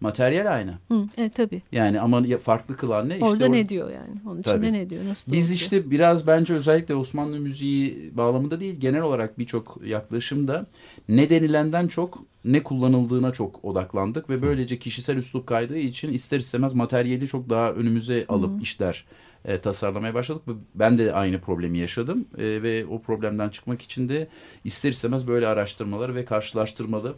Materyal 0.00 0.54
aynı. 0.54 0.70
Hı, 0.88 1.08
evet 1.16 1.34
tabii. 1.34 1.62
Yani 1.72 2.00
ama 2.00 2.22
farklı 2.42 2.76
kılan 2.76 3.08
ne? 3.08 3.14
İşte 3.14 3.26
Orada 3.26 3.48
o- 3.48 3.52
ne 3.52 3.68
diyor 3.68 3.90
yani? 3.90 4.14
Onun 4.26 4.42
Tabii. 4.42 4.66
içinde 4.66 4.72
ne 4.78 4.90
diyor? 4.90 5.04
Nasıl 5.04 5.32
Biz 5.32 5.52
işte 5.52 5.90
biraz 5.90 6.26
bence 6.26 6.54
özellikle 6.54 6.94
Osmanlı 6.94 7.40
müziği 7.40 8.10
bağlamında 8.16 8.60
değil 8.60 8.74
genel 8.80 9.02
olarak 9.02 9.38
birçok 9.38 9.80
yaklaşımda 9.84 10.66
ne 11.08 11.30
denilenden 11.30 11.88
çok 11.88 12.24
ne 12.44 12.62
kullanıldığına 12.62 13.32
çok 13.32 13.64
odaklandık 13.64 14.30
ve 14.30 14.42
böylece 14.42 14.78
kişisel 14.78 15.16
üslup 15.16 15.46
kaydığı 15.46 15.78
için 15.78 16.12
ister 16.12 16.38
istemez 16.38 16.74
materyali 16.74 17.26
çok 17.28 17.50
daha 17.50 17.72
önümüze 17.72 18.24
alıp 18.28 18.62
işler 18.62 19.04
e, 19.44 19.58
tasarlamaya 19.58 20.14
başladık. 20.14 20.42
Ben 20.74 20.98
de 20.98 21.12
aynı 21.12 21.40
problemi 21.40 21.78
yaşadım 21.78 22.24
E, 22.38 22.62
ve 22.62 22.86
o 22.86 23.00
problemden 23.02 23.48
çıkmak 23.48 23.82
için 23.82 24.08
de 24.08 24.28
ister 24.64 24.90
istemez 24.90 25.28
böyle 25.28 25.46
araştırmaları 25.46 26.14
ve 26.14 26.24
karşılaştırmalı 26.24 27.14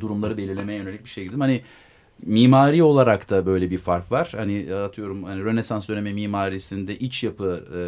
durumları 0.00 0.36
belirlemeye 0.36 0.78
yönelik 0.78 1.04
bir 1.04 1.10
şey 1.10 1.24
girdim. 1.24 1.40
Hani 1.40 1.60
mimari 2.26 2.82
olarak 2.82 3.30
da 3.30 3.46
böyle 3.46 3.70
bir 3.70 3.78
fark 3.78 4.12
var. 4.12 4.32
Hani 4.36 4.74
atıyorum 4.74 5.24
hani 5.24 5.44
Rönesans 5.44 5.88
dönemi 5.88 6.12
mimarisinde 6.12 6.98
iç 6.98 7.24
yapı 7.24 7.64
e, 7.74 7.78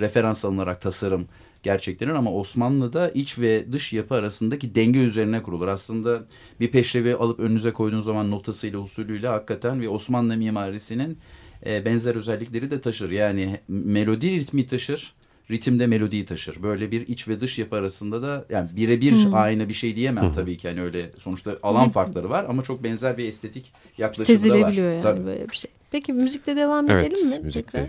referans 0.00 0.44
alınarak 0.44 0.80
tasarım 0.80 1.28
gerçeklenir 1.62 2.12
ama 2.12 2.32
Osmanlı'da 2.32 3.10
iç 3.10 3.38
ve 3.38 3.72
dış 3.72 3.92
yapı 3.92 4.14
arasındaki 4.14 4.74
denge 4.74 4.98
üzerine 4.98 5.42
kurulur. 5.42 5.68
Aslında 5.68 6.24
bir 6.60 6.70
peşrevi 6.70 7.14
alıp 7.14 7.40
önünüze 7.40 7.72
koyduğunuz 7.72 8.04
zaman 8.04 8.30
notasıyla 8.30 8.78
usulüyle 8.78 9.28
hakikaten 9.28 9.80
ve 9.80 9.88
Osmanlı 9.88 10.36
mimarisinin 10.36 11.18
e, 11.66 11.84
benzer 11.84 12.14
özellikleri 12.14 12.70
de 12.70 12.80
taşır. 12.80 13.10
Yani 13.10 13.60
melodi 13.68 14.30
ritmi 14.30 14.66
taşır, 14.66 15.14
ritimde 15.52 15.86
melodiyi 15.86 16.26
taşır. 16.26 16.62
Böyle 16.62 16.90
bir 16.90 17.08
iç 17.08 17.28
ve 17.28 17.40
dış 17.40 17.58
yapı 17.58 17.76
arasında 17.76 18.22
da 18.22 18.44
yani 18.50 18.68
birebir 18.76 19.12
Hmm. 19.24 19.34
aynı 19.34 19.68
bir 19.68 19.74
şey 19.74 19.96
diyemem 19.96 20.32
tabii 20.32 20.56
ki. 20.58 20.66
Yani 20.66 20.82
öyle 20.82 21.10
sonuçta 21.18 21.56
alan 21.62 21.88
farkları 21.90 22.30
var 22.30 22.46
ama 22.48 22.62
çok 22.62 22.84
benzer 22.84 23.18
bir 23.18 23.24
estetik 23.28 23.72
yaklaşımı 23.98 24.26
da 24.28 24.32
var. 24.32 24.36
Sezilebiliyor 24.36 24.90
yani 24.92 25.00
Tabii. 25.02 25.24
böyle 25.26 25.48
bir 25.50 25.56
şey. 25.56 25.70
Peki 25.90 26.12
müzikte 26.12 26.56
devam 26.56 26.90
Evet, 26.90 27.06
edelim 27.12 27.28
mi? 27.28 27.38
müzikte 27.38 27.70
Tekrar? 27.70 27.88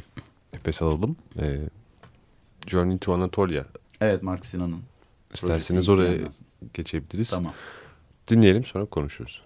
nefes 0.54 0.82
alalım. 0.82 1.16
Ee, 1.42 1.58
Journey 2.68 2.98
to 2.98 3.14
Anatolia. 3.14 3.64
Evet 4.02 4.24
Mark 4.24 4.46
Sinan'ın. 4.46 4.80
İsterseniz 5.34 5.90
oraya 5.90 6.18
geçebiliriz. 6.74 7.30
Tamam. 7.30 7.54
Dinleyelim 8.30 8.64
sonra 8.64 8.86
konuşuruz. 8.86 9.42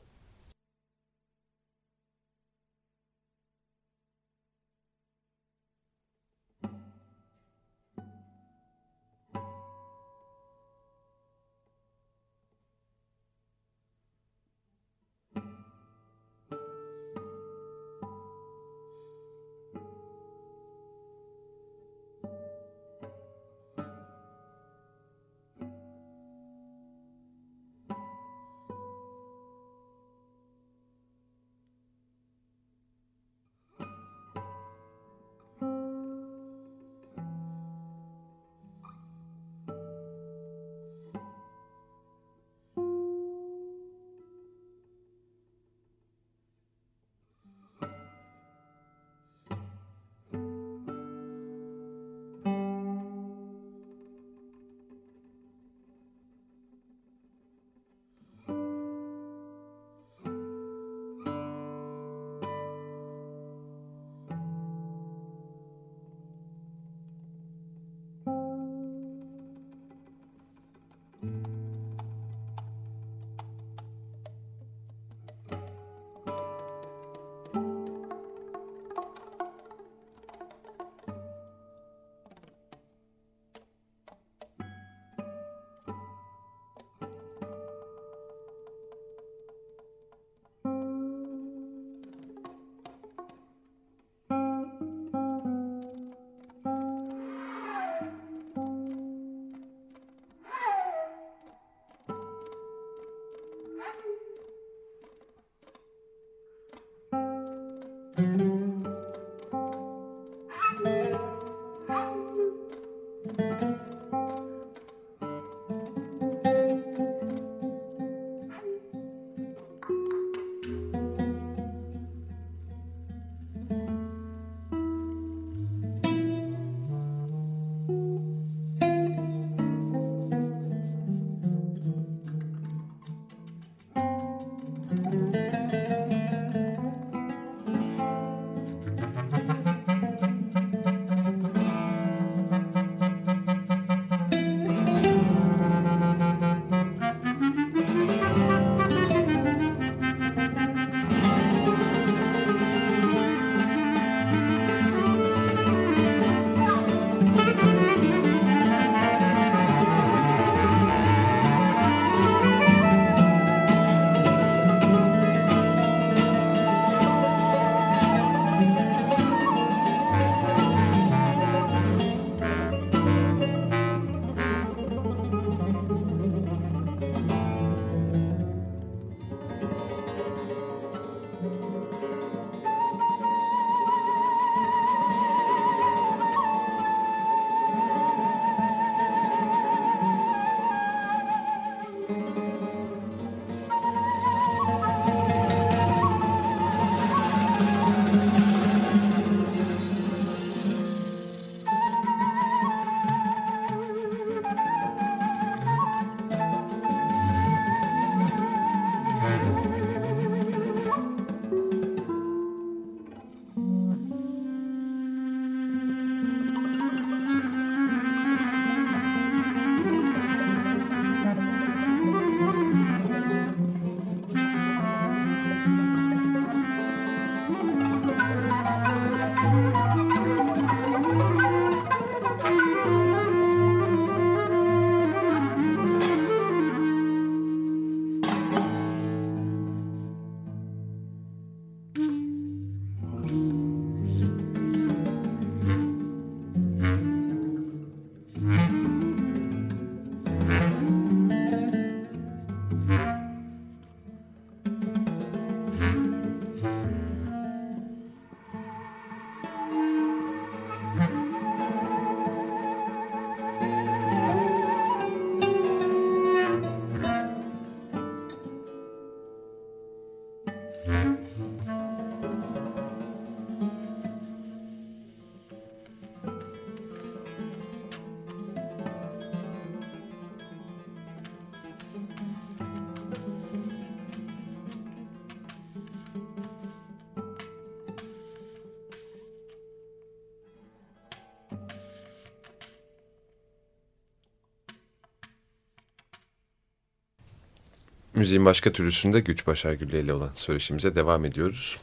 Müziğin 298.18 298.46
başka 298.46 298.72
türlüsünde 298.72 299.20
Güç 299.20 299.48
Başar 299.48 299.74
Gülle 299.74 300.00
ile 300.00 300.14
olan 300.14 300.30
söyleşimize 300.34 300.96
devam 300.96 301.26
ediyoruz. 301.26 301.78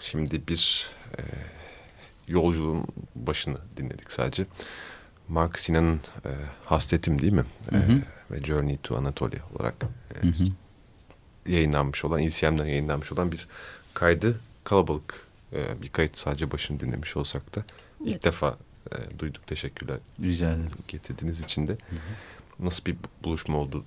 Şimdi 0.00 0.48
bir 0.48 0.86
e, 1.18 1.22
yolculuğun 2.28 2.86
başını 3.14 3.58
dinledik 3.76 4.12
sadece. 4.12 4.46
Mark 5.28 5.58
Sinan'ın 5.58 6.00
e, 6.24 6.30
Hasretim 6.64 7.22
değil 7.22 7.32
mi? 7.32 7.44
Hı 7.70 7.76
hı. 7.76 7.92
E, 7.92 8.02
ve 8.30 8.44
Journey 8.44 8.76
to 8.76 8.96
Anatolia 8.96 9.40
olarak 9.54 9.74
e, 10.14 10.26
Hı 10.26 10.26
hı. 10.26 10.44
yayınlanmış 11.52 12.04
olan, 12.04 12.20
ECM'den 12.20 12.66
yayınlanmış 12.66 13.12
olan 13.12 13.32
bir 13.32 13.46
kaydı 13.94 14.40
kalabalık 14.64 15.26
e, 15.52 15.82
bir 15.82 15.88
kayıt 15.88 16.16
sadece 16.16 16.50
başını 16.50 16.80
dinlemiş 16.80 17.16
olsak 17.16 17.56
da 17.56 17.64
ilk 18.00 18.12
Evet. 18.12 18.24
defa 18.24 18.58
e, 18.92 19.18
duyduk. 19.18 19.46
Teşekkürler 19.46 19.98
Rica 20.20 20.46
ederim. 20.48 20.70
getirdiğiniz 20.88 21.40
için 21.40 21.66
de. 21.66 21.76
Nasıl 22.58 22.84
bir 22.84 22.96
buluşma 23.24 23.58
oldu 23.58 23.84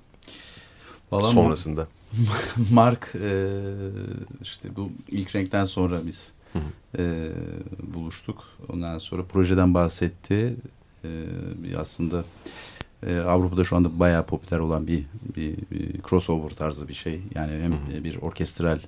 Vallahi 1.11 1.33
sonrasında? 1.33 1.87
Mark 2.71 3.15
e, 3.15 3.59
işte 4.41 4.69
bu 4.75 4.91
ilk 5.07 5.35
renkten 5.35 5.65
sonra 5.65 5.99
biz 6.05 6.31
Hı 6.53 6.59
hı. 6.59 7.01
e, 7.01 7.29
buluştuk. 7.93 8.43
Ondan 8.69 8.97
sonra 8.97 9.23
projeden 9.23 9.73
bahsetti. 9.73 10.55
E, 11.03 11.77
aslında 11.77 12.23
e, 13.07 13.17
Avrupa'da 13.17 13.63
şu 13.63 13.75
anda 13.75 13.99
bayağı 13.99 14.25
popüler 14.25 14.59
olan 14.59 14.87
bir, 14.87 15.03
bir, 15.35 15.57
bir 15.71 16.01
crossover 16.09 16.49
tarzı 16.49 16.87
bir 16.87 16.93
şey. 16.93 17.21
Yani 17.35 17.51
hem 17.61 17.71
Hı 17.71 17.97
hı. 17.97 18.03
bir 18.03 18.17
orkestral 18.21 18.79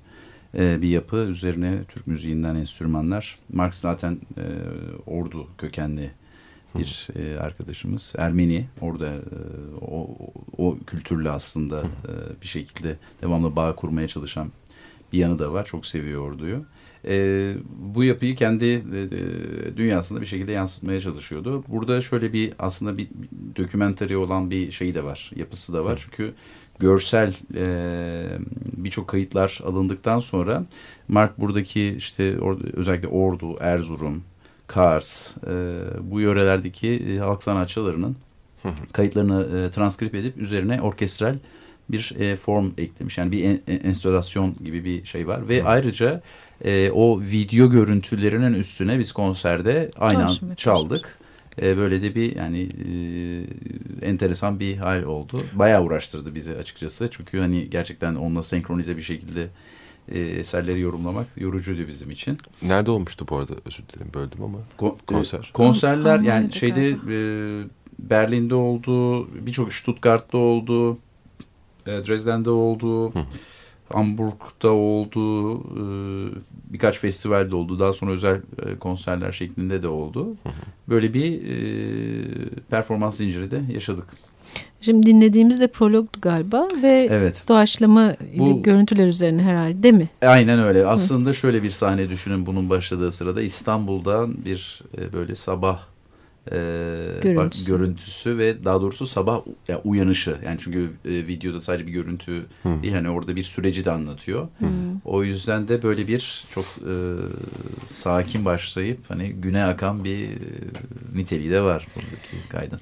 e, 0.57 0.82
bir 0.82 0.88
yapı 0.88 1.17
üzerine 1.17 1.84
Türk 1.88 2.07
müziğinden 2.07 2.55
enstrümanlar. 2.55 3.39
Mark 3.53 3.76
zaten 3.76 4.17
e, 4.38 4.43
Ordu 5.05 5.47
kökenli 5.57 6.11
bir 6.78 7.07
e, 7.15 7.39
arkadaşımız. 7.39 8.13
Ermeni 8.17 8.67
orada 8.82 9.07
e, 9.07 9.20
o, 9.82 10.17
o, 10.57 10.78
kültürle 10.88 11.32
aslında 11.32 11.80
e, 11.80 12.41
bir 12.41 12.47
şekilde 12.47 12.97
devamlı 13.22 13.55
bağ 13.55 13.76
kurmaya 13.76 14.07
çalışan 14.07 14.51
bir 15.13 15.17
yanı 15.17 15.39
da 15.39 15.53
var. 15.53 15.65
Çok 15.65 15.86
seviyor 15.86 16.32
orduyu. 16.32 16.65
E, 17.05 17.55
bu 17.78 18.03
yapıyı 18.03 18.36
kendi 18.36 18.65
e, 18.65 18.78
e, 18.78 19.78
dünyasında 19.78 20.22
bir 20.22 20.26
şekilde 20.26 20.51
yansıtmaya 20.51 21.01
çalışıyordu. 21.01 21.63
Burada 21.67 22.01
şöyle 22.01 22.34
bir 22.34 22.53
aslında 22.59 22.97
bir, 22.97 23.09
dokümentari 23.57 24.17
olan 24.17 24.51
bir 24.51 24.72
şey 24.72 24.95
de 24.95 25.03
var. 25.03 25.32
Yapısı 25.36 25.74
da 25.74 25.86
var. 25.86 26.01
Çünkü 26.03 26.34
görsel 26.80 27.36
e, 27.55 27.65
birçok 28.78 29.07
kayıtlar 29.07 29.59
alındıktan 29.65 30.20
sonra 30.20 30.65
Mark 31.07 31.39
buradaki 31.39 31.95
işte 31.97 32.39
orada, 32.39 32.65
özellikle 32.74 33.07
Ordu, 33.07 33.57
Erzurum, 33.59 34.24
Kars 34.70 35.38
e, 35.38 35.51
bu 36.01 36.22
yörelerdeki 36.22 36.89
e, 36.89 37.17
halk 37.17 37.43
sanatçılarının 37.43 38.15
kayıtlarını 38.93 39.57
e, 39.57 39.72
transkrip 39.72 40.15
edip 40.15 40.38
üzerine 40.38 40.82
orkestral 40.82 41.36
bir 41.89 42.15
e, 42.20 42.36
form 42.36 42.72
eklemiş. 42.78 43.17
Yani 43.17 43.32
bir 43.32 43.43
en, 43.43 43.59
enstalasyon 43.67 44.55
gibi 44.63 44.86
bir 44.86 45.05
şey 45.05 45.28
var. 45.28 45.49
Ve 45.49 45.63
ayrıca 45.63 46.22
e, 46.63 46.91
o 46.91 47.22
video 47.22 47.70
görüntülerinin 47.70 48.53
üstüne 48.53 48.99
biz 48.99 49.11
konserde 49.11 49.91
aynen 49.97 50.22
Karşıma 50.22 50.55
çaldık. 50.55 51.17
E, 51.61 51.78
böyle 51.78 52.01
de 52.01 52.15
bir 52.15 52.36
yani 52.36 52.61
e, 52.61 54.07
enteresan 54.07 54.59
bir 54.59 54.78
hal 54.78 55.03
oldu. 55.03 55.43
Bayağı 55.53 55.84
uğraştırdı 55.84 56.36
bizi 56.36 56.55
açıkçası. 56.55 57.09
Çünkü 57.11 57.39
hani 57.39 57.70
gerçekten 57.70 58.15
onunla 58.15 58.43
senkronize 58.43 58.97
bir 58.97 59.01
şekilde 59.01 59.47
e, 60.12 60.20
eserleri 60.20 60.80
yorumlamak 60.80 61.28
yorucuydu 61.38 61.88
bizim 61.88 62.12
için. 62.12 62.38
Nerede 62.62 62.91
olmuştu 62.91 63.26
bu 63.30 63.38
arada? 63.38 63.53
Özür 63.66 63.84
dilerim 63.93 64.12
böldüm 64.14 64.43
ama. 64.43 64.57
Ko- 64.78 64.95
Konser. 65.07 65.39
e, 65.49 65.53
konserler 65.53 66.20
yani 66.20 66.53
şeyde 66.53 66.89
e, 66.89 67.20
Berlin'de 67.99 68.55
oldu, 68.55 69.28
birçok 69.45 69.74
Stuttgart'ta 69.74 70.38
oldu, 70.38 70.97
e, 71.88 71.91
Dresden'de 71.91 72.49
oldu, 72.49 73.14
Hı. 73.14 73.20
Hamburg'da 73.93 74.72
oldu, 74.72 75.57
e, 75.60 75.84
birkaç 76.74 76.99
festivalde 76.99 77.55
oldu. 77.55 77.80
Daha 77.80 77.93
sonra 77.93 78.12
özel 78.12 78.41
e, 78.66 78.76
konserler 78.76 79.32
şeklinde 79.32 79.84
de 79.84 79.88
oldu. 79.88 80.36
Böyle 80.89 81.14
bir 81.14 81.41
e, 81.43 82.49
performans 82.70 83.18
zinciri 83.18 83.51
de 83.51 83.62
yaşadık. 83.74 84.07
Şimdi 84.81 85.05
dinlediğimiz 85.07 85.59
de 85.59 85.67
prologdu 85.67 86.17
galiba 86.21 86.67
ve 86.83 87.07
Evet. 87.11 87.43
doğaçlama 87.47 88.15
Bu- 88.37 88.63
görüntüler 88.63 89.07
üzerine 89.07 89.41
herhalde 89.43 89.83
değil 89.83 89.93
mi? 89.93 90.09
Aynen 90.21 90.59
öyle. 90.59 90.85
Aslında 90.85 91.33
şöyle 91.33 91.63
bir 91.63 91.69
sahne 91.69 92.09
düşünün 92.09 92.45
bunun 92.45 92.69
başladığı 92.69 93.11
sırada 93.11 93.41
İstanbul'dan 93.41 94.45
bir 94.45 94.81
e, 94.97 95.13
böyle 95.13 95.35
sabah 95.35 95.81
e, 96.51 96.55
Görüntüsü. 97.21 97.35
bak- 97.63 97.67
görüntüsü 97.67 98.37
ve 98.37 98.65
daha 98.65 98.81
doğrusu 98.81 99.05
sabah 99.05 99.47
u- 99.47 99.55
ya 99.67 99.81
uyanışı. 99.83 100.35
Yani 100.45 100.57
çünkü 100.59 100.91
e, 101.05 101.09
videoda 101.11 101.61
sadece 101.61 101.87
bir 101.87 101.91
görüntü 101.91 102.45
Hı. 102.63 102.69
değil 102.81 102.93
hani 102.93 103.09
orada 103.09 103.35
bir 103.35 103.43
süreci 103.43 103.85
de 103.85 103.91
anlatıyor. 103.91 104.47
O 105.05 105.23
yüzden 105.23 105.67
de 105.67 105.83
böyle 105.83 106.07
bir 106.07 106.45
çok 106.51 106.65
e, 106.65 106.93
sakin 107.87 108.45
başlayıp 108.45 108.99
hani 109.07 109.29
güne 109.33 109.63
akan 109.63 110.03
bir 110.03 110.23
e, 110.29 110.29
niteliği 111.15 111.51
de 111.51 111.61
var 111.61 111.87
buradaki 111.95 112.49
kaydın. 112.49 112.79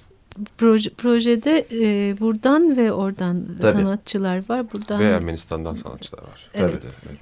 Proje, 0.58 0.90
projede 0.90 1.68
e, 1.72 2.16
buradan 2.20 2.78
ve 2.78 2.94
oradan 2.94 3.46
Tabii. 3.62 3.82
sanatçılar 3.82 4.50
var. 4.50 4.72
Buradan 4.74 5.00
Ve 5.00 5.04
Ermenistan'dan 5.04 5.76
sanatçılar 5.76 6.22
var. 6.24 6.50
Evet. 6.54 6.74
Evet. 6.84 7.00
evet. 7.10 7.20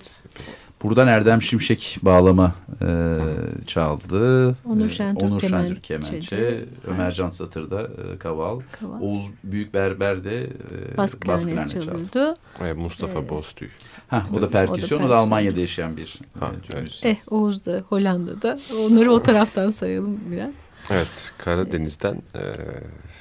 Buradan 0.83 1.07
Erdem 1.07 1.41
Şimşek 1.41 1.97
bağlama 2.01 2.55
e, 2.81 3.17
çaldı. 3.65 4.55
Onur 4.65 4.85
E, 4.85 4.89
Şentürk 4.89 5.23
Onur. 5.23 5.39
Şentürk 5.41 5.83
kemençe. 5.83 6.65
Ömer 6.87 7.11
Can 7.11 7.29
Satır'da 7.29 7.81
e, 7.81 8.17
kaval. 8.17 8.59
Kaval. 8.79 9.01
Oğuz 9.01 9.25
Büyükberber 9.43 10.23
de 10.23 10.43
e, 10.43 10.47
bas 10.97 11.15
bas 11.27 11.45
klarnet 11.45 11.73
klarnet 11.73 11.85
çaldı. 12.13 12.35
Ve 12.61 12.73
Mustafa 12.73 13.19
Evet. 13.19 13.29
Boztüy. 13.29 13.67
Hah, 14.07 14.33
o 14.33 14.41
da 14.41 14.49
perküsyon. 14.49 14.99
O 14.99 15.01
da, 15.01 15.07
perküsyon. 15.07 15.09
Almanya'da 15.09 15.59
yaşayan 15.59 15.97
bir 15.97 16.19
Ha, 16.39 16.51
e, 16.73 16.77
evet. 16.77 17.01
Eh 17.03 17.17
Oğuz 17.27 17.65
da 17.65 17.83
Hollanda'da. 17.89 18.59
Onları 18.85 19.11
o 19.11 19.23
taraftan 19.23 19.69
sayalım 19.69 20.19
biraz. 20.31 20.53
Evet, 20.91 21.31
Karadeniz'den 21.37 22.15
e, 22.15 22.41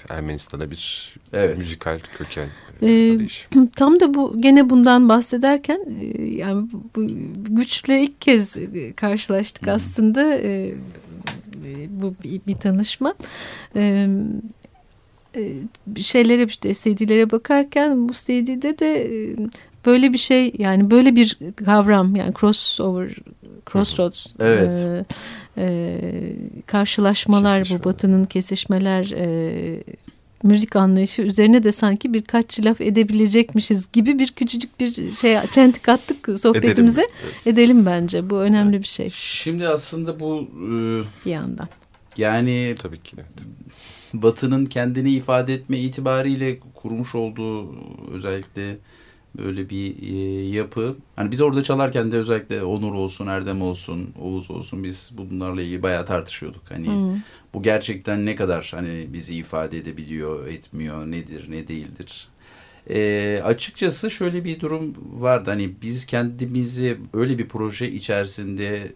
Ermenistan'a 0.08 0.70
bir 0.70 1.14
Evet. 1.32 1.58
müzikal 1.58 1.98
köken 2.18 2.48
e, 2.82 2.86
arayış. 2.86 3.46
Tam 3.76 4.00
da 4.00 4.14
bu 4.14 4.40
gene 4.40 4.70
bundan 4.70 5.08
bahsederken 5.08 5.80
e, 6.00 6.22
yani 6.24 6.68
bu, 6.96 7.06
güçle 7.34 8.02
ilk 8.02 8.20
kez 8.20 8.56
e, 8.56 8.92
karşılaştık 8.92 9.68
aslında 9.68 10.34
e, 10.34 10.74
e, 11.64 11.88
bu 11.88 12.14
bir, 12.24 12.40
bir 12.46 12.56
tanışma. 12.56 13.14
E, 13.76 14.08
e, 15.36 15.52
bir 15.86 16.02
şeylere 16.02 16.44
işte 16.44 16.74
CD'lere 16.74 17.30
bakarken 17.30 18.08
bu 18.08 18.12
CD'de 18.12 18.78
de 18.78 19.02
e, 19.04 19.36
böyle 19.86 20.12
bir 20.12 20.18
şey 20.18 20.52
yani 20.58 20.90
böyle 20.90 21.16
bir 21.16 21.38
kavram 21.64 22.16
yani 22.16 22.32
crossover 22.40 23.16
crossroads 23.72 24.26
Evet. 24.40 24.72
e, 24.72 25.04
e, 25.58 26.00
karşılaşmalar 26.66 27.58
Kesişmeler. 27.58 27.84
bu 27.84 27.88
batının 27.88 28.24
kesişmeler 28.24 29.10
e, 29.16 29.82
müzik 30.42 30.76
anlayışı 30.76 31.22
üzerine 31.22 31.62
de 31.62 31.72
sanki 31.72 32.14
birkaç 32.14 32.60
laf 32.60 32.80
edebilecekmişiz 32.80 33.92
gibi 33.92 34.18
bir 34.18 34.28
küçücük 34.32 34.80
bir 34.80 35.10
şey 35.10 35.36
çentik 35.52 35.88
attık 35.88 36.40
sohbetimize 36.40 37.02
Edelim. 37.02 37.14
edelim, 37.46 37.86
bence 37.86 38.30
bu 38.30 38.36
önemli 38.40 38.78
bir 38.82 38.86
şey 38.86 39.10
Şimdi 39.12 39.68
aslında 39.68 40.20
bu 40.20 40.40
e, 40.42 40.66
bir 41.26 41.30
yandan. 41.30 41.68
yani 42.16 42.74
Tabii 42.78 43.00
ki. 43.02 43.16
evet. 43.16 43.26
Batı'nın 44.14 44.66
kendini 44.66 45.10
ifade 45.10 45.54
etme 45.54 45.78
itibariyle 45.78 46.58
kurmuş 46.74 47.14
olduğu 47.14 47.74
özellikle 48.12 48.76
böyle 49.38 49.70
bir 49.70 50.02
e, 50.02 50.48
yapı. 50.48 50.96
Hani 51.16 51.30
biz 51.30 51.40
orada 51.40 51.62
çalarken 51.62 52.12
de 52.12 52.16
özellikle 52.16 52.62
Onur 52.62 52.94
olsun, 52.94 53.26
Erdem 53.26 53.62
olsun, 53.62 54.14
Oğuz 54.20 54.50
olsun 54.50 54.84
biz 54.84 55.10
bunlarla 55.12 55.62
ilgili 55.62 55.82
bayağı 55.82 56.06
tartışıyorduk. 56.06 56.70
Hani 56.70 56.88
Hı. 56.88 57.18
bu 57.54 57.62
gerçekten 57.62 58.26
ne 58.26 58.36
kadar 58.36 58.72
hani 58.74 59.06
bizi 59.12 59.34
ifade 59.34 59.78
edebiliyor, 59.78 60.46
etmiyor, 60.46 61.06
nedir, 61.06 61.46
ne 61.50 61.68
değildir. 61.68 62.28
E, 62.90 63.40
açıkçası 63.44 64.10
şöyle 64.10 64.44
bir 64.44 64.60
durum 64.60 64.94
vardı. 65.14 65.50
Hani 65.50 65.72
biz 65.82 66.06
kendimizi 66.06 66.98
öyle 67.12 67.38
bir 67.38 67.48
proje 67.48 67.90
içerisinde 67.90 68.92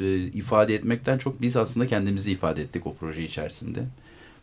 e, 0.00 0.16
ifade 0.16 0.74
etmekten 0.74 1.18
çok 1.18 1.40
biz 1.40 1.56
aslında 1.56 1.86
kendimizi 1.86 2.32
ifade 2.32 2.62
ettik 2.62 2.86
o 2.86 2.94
proje 2.94 3.22
içerisinde. 3.22 3.84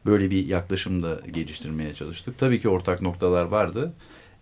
Böyle 0.06 0.32
bir 0.32 0.48
yaklaşım 0.48 1.04
da 1.04 1.22
geliştirmeye 1.34 1.94
çalıştık. 1.94 2.38
Tabii 2.38 2.60
ki 2.60 2.70
ortak 2.70 3.02
noktalar 3.02 3.44
vardı. 3.44 3.94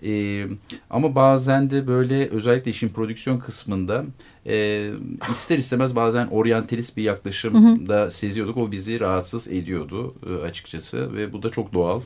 E, 0.05 0.45
ama 0.89 1.15
bazen 1.15 1.69
de 1.69 1.87
böyle 1.87 2.29
özellikle 2.29 2.71
işin 2.71 2.89
prodüksiyon 2.89 3.39
kısmında 3.39 4.05
e, 4.45 4.87
ister 5.31 5.57
istemez 5.57 5.95
bazen 5.95 6.27
oryantalist 6.27 6.97
bir 6.97 7.03
yaklaşım 7.03 7.89
da 7.89 8.11
seziyorduk. 8.11 8.57
O 8.57 8.71
bizi 8.71 8.99
rahatsız 8.99 9.47
ediyordu 9.47 10.15
e, 10.29 10.33
açıkçası 10.33 11.15
ve 11.15 11.33
bu 11.33 11.43
da 11.43 11.49
çok 11.49 11.73
doğal. 11.73 12.01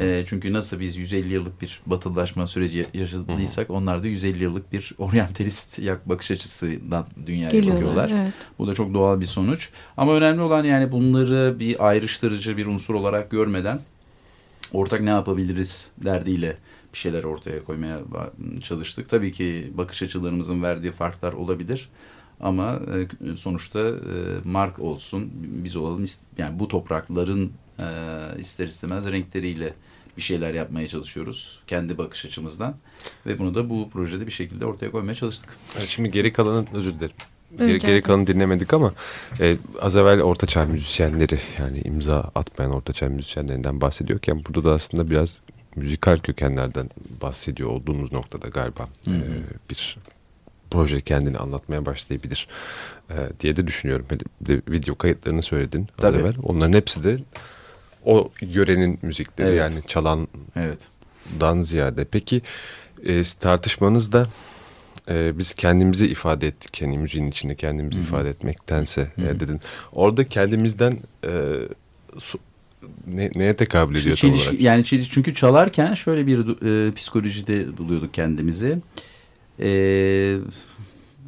E, 0.00 0.24
çünkü 0.26 0.52
nasıl 0.52 0.80
biz 0.80 0.96
150 0.96 1.32
yıllık 1.32 1.62
bir 1.62 1.80
batılılaşma 1.86 2.46
süreci 2.46 2.86
yaşadıysak 2.94 3.70
onlar 3.70 4.02
da 4.02 4.06
150 4.06 4.42
yıllık 4.42 4.72
bir 4.72 4.92
oryantalist 4.98 5.78
yak 5.78 6.08
bakış 6.08 6.30
açısından 6.30 7.06
dünyaya 7.26 7.50
Geliyorlar. 7.50 7.76
bakıyorlar. 7.76 8.22
Evet. 8.22 8.34
Bu 8.58 8.66
da 8.66 8.74
çok 8.74 8.94
doğal 8.94 9.20
bir 9.20 9.26
sonuç. 9.26 9.70
Ama 9.96 10.14
önemli 10.14 10.40
olan 10.40 10.64
yani 10.64 10.92
bunları 10.92 11.56
bir 11.58 11.88
ayrıştırıcı 11.88 12.56
bir 12.56 12.66
unsur 12.66 12.94
olarak 12.94 13.30
görmeden 13.30 13.80
ortak 14.72 15.00
ne 15.00 15.10
yapabiliriz 15.10 15.90
derdiyle 16.04 16.56
bir 16.92 16.98
şeyler 16.98 17.24
ortaya 17.24 17.64
koymaya 17.64 18.00
çalıştık. 18.62 19.08
Tabii 19.08 19.32
ki 19.32 19.72
bakış 19.74 20.02
açılarımızın 20.02 20.62
verdiği 20.62 20.92
farklar 20.92 21.32
olabilir. 21.32 21.88
Ama 22.40 22.80
e, 22.94 23.36
sonuçta 23.36 23.78
e, 23.88 23.94
mark 24.44 24.78
olsun, 24.78 25.30
biz 25.34 25.76
olalım. 25.76 26.04
Yani 26.38 26.58
bu 26.58 26.68
toprakların 26.68 27.52
e, 27.78 27.86
ister 28.38 28.66
istemez 28.66 29.12
renkleriyle 29.12 29.74
bir 30.16 30.22
şeyler 30.22 30.54
yapmaya 30.54 30.88
çalışıyoruz. 30.88 31.62
Kendi 31.66 31.98
bakış 31.98 32.24
açımızdan. 32.24 32.74
Ve 33.26 33.38
bunu 33.38 33.54
da 33.54 33.70
bu 33.70 33.90
projede 33.90 34.26
bir 34.26 34.32
şekilde 34.32 34.66
ortaya 34.66 34.90
koymaya 34.90 35.14
çalıştık. 35.14 35.56
Yani 35.76 35.86
Şimdi 35.86 36.10
geri 36.10 36.32
kalanın 36.32 36.68
özür 36.74 36.94
dilerim. 36.94 37.16
Geri, 37.58 37.78
geri 37.78 38.02
kalanı 38.02 38.26
dinlemedik 38.26 38.74
ama 38.74 38.92
e, 39.40 39.56
az 39.80 39.96
evvel 39.96 40.20
ortaçağ 40.20 40.64
müzisyenleri 40.64 41.38
yani 41.58 41.80
imza 41.84 42.30
atmayan 42.34 42.72
ortaçağ 42.72 43.08
müzisyenlerinden 43.08 43.80
bahsediyorken 43.80 44.44
burada 44.44 44.70
da 44.70 44.74
aslında 44.74 45.10
biraz 45.10 45.38
müzikal 45.76 46.18
kökenlerden 46.18 46.90
bahsediyor 47.22 47.70
olduğumuz 47.70 48.12
noktada 48.12 48.48
galiba 48.48 48.88
Hı 49.08 49.14
hı. 49.14 49.16
e, 49.18 49.70
bir 49.70 49.98
proje 50.70 51.00
kendini 51.00 51.38
anlatmaya 51.38 51.86
başlayabilir 51.86 52.48
e, 53.10 53.14
diye 53.40 53.56
de 53.56 53.66
düşünüyorum. 53.66 54.06
De 54.40 54.62
video 54.68 54.94
kayıtlarını 54.94 55.42
söyledin 55.42 55.82
az 55.82 55.86
Tabii. 55.96 56.18
evvel. 56.18 56.34
Onların 56.42 56.72
hepsi 56.72 57.02
de 57.02 57.18
o 58.04 58.30
yörenin 58.40 58.98
müzikleri 59.02 59.48
Evet. 59.48 59.58
yani 59.60 59.86
çalan 59.86 60.28
Evet. 60.56 60.88
dan 61.40 61.60
ziyade. 61.62 62.04
Peki 62.04 62.42
e, 63.06 63.22
tartışmanızda 63.40 64.28
e, 65.08 65.38
biz 65.38 65.54
kendimizi 65.54 66.06
ifade 66.06 66.46
ettik. 66.46 66.82
Yani 66.82 66.98
müziğin 66.98 67.28
içinde 67.30 67.54
kendimizi 67.54 67.98
Hı 67.98 68.02
hı. 68.02 68.06
ifade 68.06 68.30
etmektense 68.30 69.08
Hı 69.16 69.22
hı. 69.22 69.26
e, 69.26 69.40
dedin. 69.40 69.60
Orada 69.92 70.24
kendimizden 70.24 70.98
e, 71.24 71.30
ne, 73.06 73.30
neye 73.34 73.56
tekabül 73.56 73.94
İşte 73.96 74.02
ediyor 74.10 74.16
tam 74.16 74.30
çeliş- 74.30 74.48
olarak? 74.48 74.60
yani 74.60 74.84
çeliş- 74.84 75.10
çünkü 75.10 75.34
çalarken 75.34 75.94
şöyle 75.94 76.26
bir 76.26 76.38
e, 76.88 76.94
psikolojide 76.94 77.78
buluyorduk 77.78 78.14
kendimizi. 78.14 78.78
E, 79.62 79.68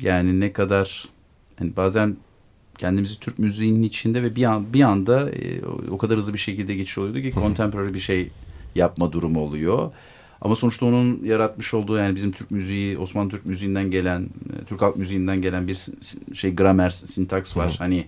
yani 0.01 0.41
ne 0.41 0.53
kadar 0.53 1.09
hani 1.59 1.77
bazen 1.77 2.17
kendimizi 2.79 3.21
Türk 3.21 3.39
müziğinin 3.39 3.83
içinde 3.83 4.23
ve 4.23 4.37
bir 4.37 4.45
an 4.45 4.73
bir 4.73 4.83
anda 4.83 5.31
e, 5.31 5.65
o- 5.91 5.99
kadar 5.99 6.19
hızlı 6.19 6.33
bir 6.35 6.39
şekilde 6.39 6.75
geçiş 6.75 6.99
oluyordu 6.99 7.21
ki 7.21 7.33
contemporary 7.35 7.95
bir 7.95 8.01
şey 8.01 8.31
yapma 8.75 9.13
durumu 9.13 9.41
oluyor. 9.41 9.91
Ama 10.41 10.57
sonuçta 10.57 10.87
onun 10.87 11.25
yaratmış 11.25 11.75
olduğu 11.75 11.97
yani 11.97 12.17
bizim 12.17 12.33
Türk 12.33 12.51
müziği, 12.51 12.99
Osmanlı 12.99 13.31
Türk 13.31 13.47
müziğinden 13.47 13.91
gelen, 13.91 14.23
e, 14.23 14.65
Türk 14.65 14.83
halk 14.83 14.97
müziğinden 14.97 15.43
gelen 15.43 15.69
bir 15.69 15.87
şey 16.35 16.55
gramer, 16.57 16.91
sintaks 16.91 17.57
var. 17.57 17.73
Hı. 17.73 17.79
Hani 17.79 18.05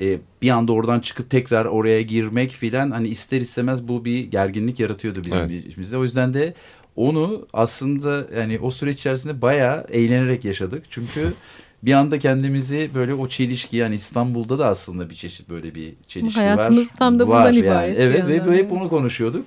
e, 0.00 0.18
bir 0.42 0.50
anda 0.50 0.72
oradan 0.72 1.00
çıkıp 1.00 1.30
tekrar 1.30 1.64
oraya 1.64 2.02
girmek 2.02 2.50
filan 2.50 2.90
hani 2.90 3.08
ister 3.08 3.40
istemez 3.40 3.88
bu 3.88 4.04
bir 4.04 4.24
gerginlik 4.24 4.80
yaratıyordu 4.80 5.24
bizim 5.24 5.38
Evet. 5.38 5.66
içimizde. 5.66 5.96
O 5.96 6.02
yüzden 6.02 6.34
de 6.34 6.54
onu 6.96 7.46
aslında 7.52 8.26
yani 8.36 8.58
o 8.62 8.70
süreç 8.70 8.98
içerisinde 8.98 9.42
bayağı 9.42 9.86
eğlenerek 9.90 10.44
yaşadık. 10.44 10.84
Çünkü 10.90 11.32
bir 11.82 11.92
anda 11.92 12.18
kendimizi 12.18 12.90
böyle 12.94 13.14
o 13.14 13.28
çelişki 13.28 13.76
yani 13.76 13.94
İstanbul'da 13.94 14.58
da 14.58 14.66
aslında 14.66 15.10
bir 15.10 15.14
çeşit 15.14 15.48
böyle 15.48 15.74
bir 15.74 15.94
çelişki 16.08 16.40
var. 16.40 16.46
Hayatımız 16.46 16.88
tam 16.98 17.18
da 17.18 17.26
bundan 17.26 17.44
Var 17.44 17.52
ibaret 17.52 17.98
bir 17.98 18.02
Evet 18.02 18.46
ve 18.46 18.56
hep 18.56 18.72
onu 18.72 18.88
konuşuyorduk. 18.88 19.46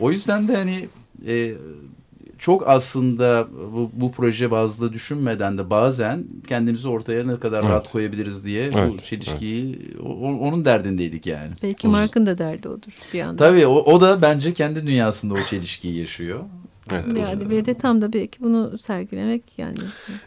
O 0.00 0.10
yüzden 0.10 0.48
de 0.48 0.56
hani 0.56 0.88
e, 1.26 1.54
çok 2.42 2.68
aslında 2.68 3.48
bu, 3.72 3.90
bu 3.92 4.12
proje 4.12 4.50
bazlı 4.50 4.92
düşünmeden 4.92 5.58
de 5.58 5.70
bazen 5.70 6.24
kendimizi 6.48 6.88
ortaya 6.88 7.26
ne 7.26 7.38
kadar 7.40 7.58
Evet. 7.60 7.70
rahat 7.70 7.90
koyabiliriz 7.92 8.46
diye 8.46 8.72
bu 8.72 8.78
Evet, 8.78 9.04
çelişkiyi 9.04 9.78
o- 10.04 10.38
onun 10.38 10.64
derdindeydik 10.64 11.26
yani. 11.26 11.52
Belki 11.62 11.88
Mark'ın 11.88 12.26
da 12.26 12.38
derdi 12.38 12.68
odur 12.68 12.92
bir 13.12 13.18
yandan. 13.18 13.36
Tabii 13.36 13.66
o, 13.66 13.74
o 13.74 14.00
da 14.00 14.22
bence 14.22 14.54
kendi 14.54 14.86
dünyasında 14.86 15.34
o 15.34 15.42
çelişkiyi 15.50 15.98
yaşıyor. 15.98 16.40
Evet, 16.90 17.04
Ve 17.14 17.22
uz- 17.22 17.32
edebiyata 17.36 17.74
tam 17.74 18.02
da 18.02 18.12
belki 18.12 18.42
bunu 18.42 18.78
sergilemek 18.78 19.42
yani 19.58 19.76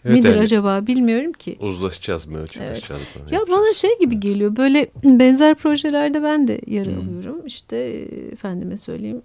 Evet, 0.05 0.15
nedir 0.17 0.29
yani- 0.29 0.41
acaba 0.41 0.87
bilmiyorum 0.87 1.31
ki. 1.33 1.57
uzlaşacağız 1.59 2.25
mı, 2.25 2.47
çalışacağız 2.47 3.01
mı? 3.01 3.21
Ya 3.31 3.37
yapacağız? 3.37 3.59
bana 3.61 3.73
şey 3.73 3.99
gibi 3.99 4.19
geliyor 4.19 4.55
böyle 4.55 4.89
benzer 5.03 5.55
projelerde 5.55 6.23
ben 6.23 6.47
de 6.47 6.61
yer 6.67 6.85
Hı. 6.85 6.99
alıyorum. 6.99 7.45
İşte 7.45 7.77
e, 7.77 8.01
efendime 8.31 8.77
söyleyeyim. 8.77 9.21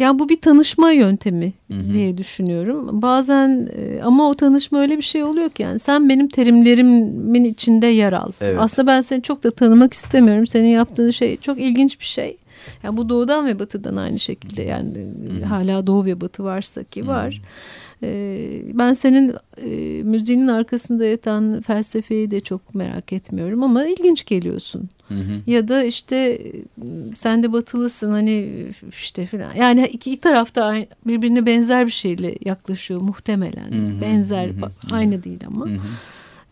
Ee, 0.00 0.04
Ya 0.04 0.18
bu 0.18 0.28
bir 0.28 0.40
tanışma 0.40 0.90
yöntemi 0.90 1.52
Hı 1.70 1.74
hı. 1.74 1.94
diye 1.94 2.18
düşünüyorum. 2.18 3.02
Bazen 3.02 3.68
e, 3.76 4.02
ama 4.02 4.28
o 4.30 4.34
tanışma 4.34 4.80
öyle 4.80 4.96
bir 4.96 5.02
şey 5.02 5.24
oluyor 5.24 5.50
ki 5.50 5.62
yani 5.62 5.78
sen 5.78 6.08
benim 6.08 6.28
terimlerimin 6.28 7.44
içinde 7.44 7.86
yer 7.86 8.12
al. 8.12 8.32
Evet. 8.40 8.56
Aslında 8.60 8.86
ben 8.86 9.00
seni 9.00 9.22
çok 9.22 9.44
da 9.44 9.50
tanımak 9.50 9.92
istemiyorum. 9.92 10.46
Senin 10.46 10.68
yaptığın 10.68 11.10
şey 11.10 11.36
çok 11.36 11.60
ilginç 11.60 12.00
bir 12.00 12.04
şey. 12.04 12.36
Ya 12.82 12.96
bu 12.96 13.08
doğudan 13.08 13.46
ve 13.46 13.58
batıdan 13.58 13.96
aynı 13.96 14.18
şekilde 14.18 14.62
yani 14.62 14.94
Hı 15.40 15.44
hı. 15.44 15.48
hala 15.48 15.86
doğu 15.86 16.04
ve 16.04 16.20
batı 16.20 16.44
varsa 16.44 16.84
ki 16.84 17.06
var. 17.06 17.40
Ee, 17.42 17.44
ben 18.78 18.92
senin 18.92 19.34
e, 19.56 20.02
müziğinin 20.02 20.48
arkasında 20.48 21.04
yatan 21.04 21.60
felsefeyi 21.60 22.30
de 22.30 22.40
çok 22.40 22.74
merak 22.74 23.12
etmiyorum 23.12 23.62
ama 23.62 23.86
ilginç 23.86 24.26
geliyorsun. 24.26 24.88
Hı 25.08 25.14
hı. 25.14 25.50
Ya 25.50 25.68
da 25.68 25.84
işte 25.84 26.42
sen 27.14 27.42
de 27.42 27.52
batılısın 27.52 28.10
hani 28.10 28.66
işte 28.88 29.26
filan. 29.26 29.54
Yani 29.54 29.86
iki 29.86 30.20
tarafta 30.20 30.76
birbirine 31.06 31.46
benzer 31.46 31.86
bir 31.86 31.92
şeyle 31.92 32.34
yaklaşıyor 32.44 33.00
muhtemelen. 33.00 33.72
Hı 33.72 33.96
hı, 33.96 34.00
benzer, 34.02 34.46
hı 34.46 34.50
hı. 34.50 34.70
aynı 34.92 35.22
değil 35.22 35.40
ama. 35.46 35.66
Hı 35.66 35.74
hı. 35.74 35.78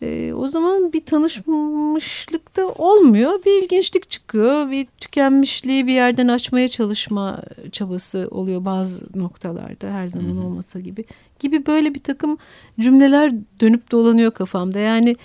Ee, 0.01 0.33
o 0.33 0.47
zaman 0.47 0.93
bir 0.93 1.05
tanışmışlık 1.05 2.57
da 2.57 2.67
olmuyor. 2.67 3.45
Bir 3.45 3.63
ilginçlik 3.63 4.09
çıkıyor. 4.09 4.71
Bir 4.71 4.85
tükenmişliği 4.85 5.87
bir 5.87 5.93
yerden 5.93 6.27
açmaya 6.27 6.67
çalışma 6.67 7.41
çabası 7.71 8.27
oluyor 8.31 8.65
bazı 8.65 9.05
noktalarda. 9.15 9.87
Her 9.91 10.07
zaman 10.07 10.35
Hı 10.35 10.41
hı. 10.41 10.45
olmasa 10.45 10.79
gibi. 10.79 11.05
Gibi 11.39 11.65
böyle 11.65 11.93
bir 11.93 11.99
takım 11.99 12.37
cümleler 12.79 13.31
dönüp 13.59 13.91
dolanıyor 13.91 14.31
kafamda. 14.31 14.79
Yani 14.79 15.15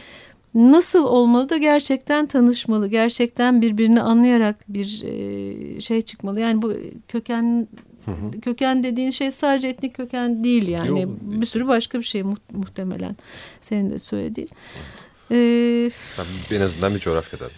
nasıl 0.54 1.04
olmalı 1.04 1.48
da 1.48 1.56
gerçekten 1.56 2.26
tanışmalı. 2.26 2.88
Gerçekten 2.88 3.62
birbirini 3.62 4.00
anlayarak 4.00 4.56
bir 4.68 5.02
e, 5.04 5.80
şey 5.80 6.00
çıkmalı. 6.02 6.40
Yani 6.40 6.62
bu 6.62 6.72
köken 7.08 7.68
Hı 8.04 8.10
hı. 8.10 8.40
köken 8.40 8.82
dediğin 8.82 9.10
şey 9.10 9.30
sadece 9.30 9.68
etnik 9.68 9.94
köken 9.96 10.44
değil 10.44 10.68
yani. 10.68 11.00
Yok, 11.00 11.10
bir 11.20 11.46
sürü 11.46 11.66
başka 11.66 11.98
bir 11.98 12.04
şey 12.04 12.22
mu- 12.22 12.36
muhtemelen. 12.52 13.16
Senin 13.60 13.90
de 13.90 13.98
söylediğin. 13.98 14.48
Ee, 15.30 15.90
Ben 16.50 16.56
en 16.56 16.60
azından 16.60 16.94
bir 16.94 16.98
coğrafyadan 17.00 17.50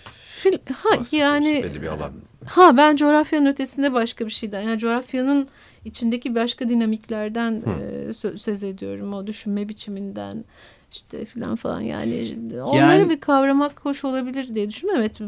fil- 0.44 0.72
ha 0.72 0.88
yani 1.12 1.60
belli 1.62 1.82
bir 1.82 1.86
alan. 1.86 2.12
ha 2.46 2.76
ben 2.76 2.96
coğrafyanın 2.96 3.46
ötesinde 3.46 3.92
başka 3.92 4.26
bir 4.26 4.30
şeyden. 4.30 4.60
Yani 4.62 4.78
coğrafyanın 4.78 5.48
içindeki 5.84 6.34
başka 6.34 6.68
dinamiklerden 6.68 7.52
e, 7.52 8.08
sö- 8.10 8.38
söz 8.38 8.64
ediyorum. 8.64 9.12
O 9.12 9.26
düşünme 9.26 9.68
biçiminden 9.68 10.44
işte 10.92 11.24
filan 11.24 11.56
falan 11.56 11.80
yani 11.80 12.38
onları 12.62 12.76
Yani- 12.76 13.10
bir 13.10 13.20
kavramak 13.20 13.84
hoş 13.84 14.04
olabilir 14.04 14.54
diye 14.54 14.70
düşünüyorum. 14.70 15.02
Evet 15.02 15.20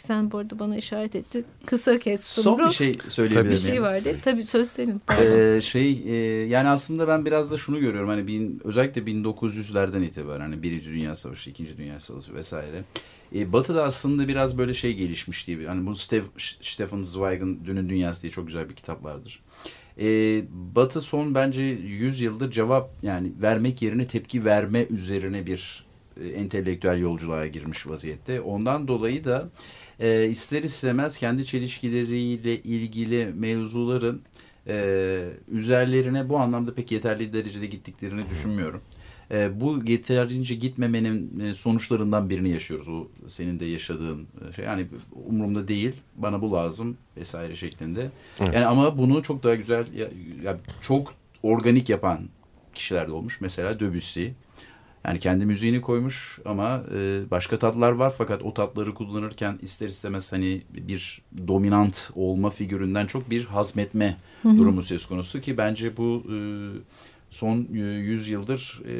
sen 0.00 0.30
bu 0.30 0.38
arada 0.38 0.58
bana 0.58 0.76
işaret 0.76 1.16
etti. 1.16 1.44
Kısa 1.66 1.98
kes 1.98 2.24
Son 2.24 2.42
Sumru. 2.42 2.68
bir 2.68 2.74
şey 2.74 2.98
söyleyebilir 3.08 3.44
bir 3.44 3.56
miyim? 3.62 3.72
şey 3.74 3.82
vardı. 3.82 4.16
Tabii 4.24 4.44
söz 4.44 4.68
senin. 4.68 5.02
Ee, 5.20 5.60
şey 5.62 6.02
e, 6.06 6.14
yani 6.48 6.68
aslında 6.68 7.08
ben 7.08 7.26
biraz 7.26 7.50
da 7.52 7.56
şunu 7.56 7.80
görüyorum 7.80 8.08
hani 8.08 8.26
bin, 8.26 8.60
özellikle 8.64 9.00
1900'lerden 9.00 10.02
itibaren 10.02 10.40
hani 10.40 10.62
Birinci 10.62 10.90
Dünya 10.90 11.16
Savaşı, 11.16 11.50
İkinci 11.50 11.76
Dünya 11.78 12.00
Savaşı 12.00 12.34
vesaire. 12.34 12.84
E, 13.34 13.52
Batı'da 13.52 13.84
aslında 13.84 14.28
biraz 14.28 14.58
böyle 14.58 14.74
şey 14.74 14.94
gelişmiş 14.94 15.46
diye. 15.46 15.66
Hani 15.66 15.86
bu 15.86 15.96
Stef, 15.96 16.24
Stefan 16.62 17.02
Zweig'ın 17.02 17.64
Dünün 17.64 17.88
Dünyası 17.88 18.22
diye 18.22 18.30
çok 18.30 18.46
güzel 18.46 18.68
bir 18.68 18.74
kitap 18.74 19.04
vardır. 19.04 19.40
E, 20.00 20.42
Batı 20.50 21.00
son 21.00 21.34
bence 21.34 21.62
100 21.62 22.20
yıldır 22.20 22.50
cevap 22.50 22.90
yani 23.02 23.32
vermek 23.42 23.82
yerine 23.82 24.06
tepki 24.06 24.44
verme 24.44 24.86
üzerine 24.90 25.46
bir 25.46 25.84
e, 26.20 26.28
entelektüel 26.28 26.98
yolculuğa 26.98 27.46
girmiş 27.46 27.86
vaziyette. 27.86 28.40
Ondan 28.40 28.88
dolayı 28.88 29.24
da 29.24 29.48
e, 30.00 30.28
ister 30.28 30.62
istemez 30.62 31.18
kendi 31.18 31.44
çelişkileriyle 31.44 32.62
ilgili 32.62 33.26
mevzuların 33.34 34.22
e, 34.66 35.28
üzerlerine 35.48 36.28
bu 36.28 36.38
anlamda 36.38 36.74
pek 36.74 36.92
yeterli 36.92 37.32
derecede 37.32 37.66
gittiklerini 37.66 38.30
düşünmüyorum. 38.30 38.80
E, 39.30 39.60
bu 39.60 39.82
yeterince 39.86 40.54
gitmemenin 40.54 41.40
e, 41.40 41.54
sonuçlarından 41.54 42.30
birini 42.30 42.48
yaşıyoruz. 42.48 42.88
O 42.88 43.08
senin 43.26 43.60
de 43.60 43.64
yaşadığın 43.64 44.26
e, 44.50 44.52
şey. 44.52 44.64
Yani 44.64 44.86
umurumda 45.26 45.68
değil, 45.68 45.92
bana 46.16 46.42
bu 46.42 46.52
lazım 46.52 46.96
vesaire 47.16 47.56
şeklinde. 47.56 48.10
Evet. 48.40 48.54
Yani 48.54 48.66
ama 48.66 48.98
bunu 48.98 49.22
çok 49.22 49.42
daha 49.42 49.54
güzel, 49.54 49.92
ya, 49.94 50.08
ya 50.44 50.58
çok 50.80 51.14
organik 51.42 51.88
yapan 51.88 52.18
kişiler 52.74 53.08
de 53.08 53.12
olmuş. 53.12 53.40
Mesela 53.40 53.80
Debussy. 53.80 54.26
Yani 55.04 55.18
kendi 55.18 55.46
müziğini 55.46 55.80
koymuş 55.80 56.38
ama 56.44 56.82
e, 56.94 57.22
başka 57.30 57.58
tatlar 57.58 57.92
var 57.92 58.14
fakat 58.18 58.42
o 58.42 58.54
tatları 58.54 58.94
kullanırken 58.94 59.58
ister 59.62 59.88
istemez 59.88 60.32
hani 60.32 60.62
bir 60.70 61.22
dominant 61.48 62.10
olma 62.14 62.50
figüründen 62.50 63.06
çok 63.06 63.30
bir 63.30 63.44
hazmetme 63.44 64.16
durumu 64.44 64.82
söz 64.82 65.06
konusu 65.06 65.40
ki 65.40 65.58
bence 65.58 65.96
bu 65.96 66.24
e, 66.32 66.36
son 67.30 67.68
e, 67.74 67.78
100 67.78 68.28
yıldır 68.28 68.82
e, 68.88 68.94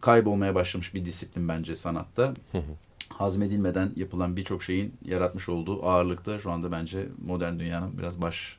kaybolmaya 0.00 0.54
başlamış 0.54 0.94
bir 0.94 1.04
disiplin 1.04 1.48
bence 1.48 1.76
sanatta. 1.76 2.34
Hı 2.52 2.58
hı. 2.58 2.62
Hazmedilmeden 3.08 3.90
yapılan 3.96 4.36
birçok 4.36 4.62
şeyin 4.62 4.92
yaratmış 5.04 5.48
olduğu 5.48 5.84
ağırlıkta 5.86 6.38
şu 6.38 6.50
anda 6.50 6.72
bence 6.72 7.06
modern 7.26 7.58
dünyanın 7.58 7.98
biraz 7.98 8.22
baş 8.22 8.58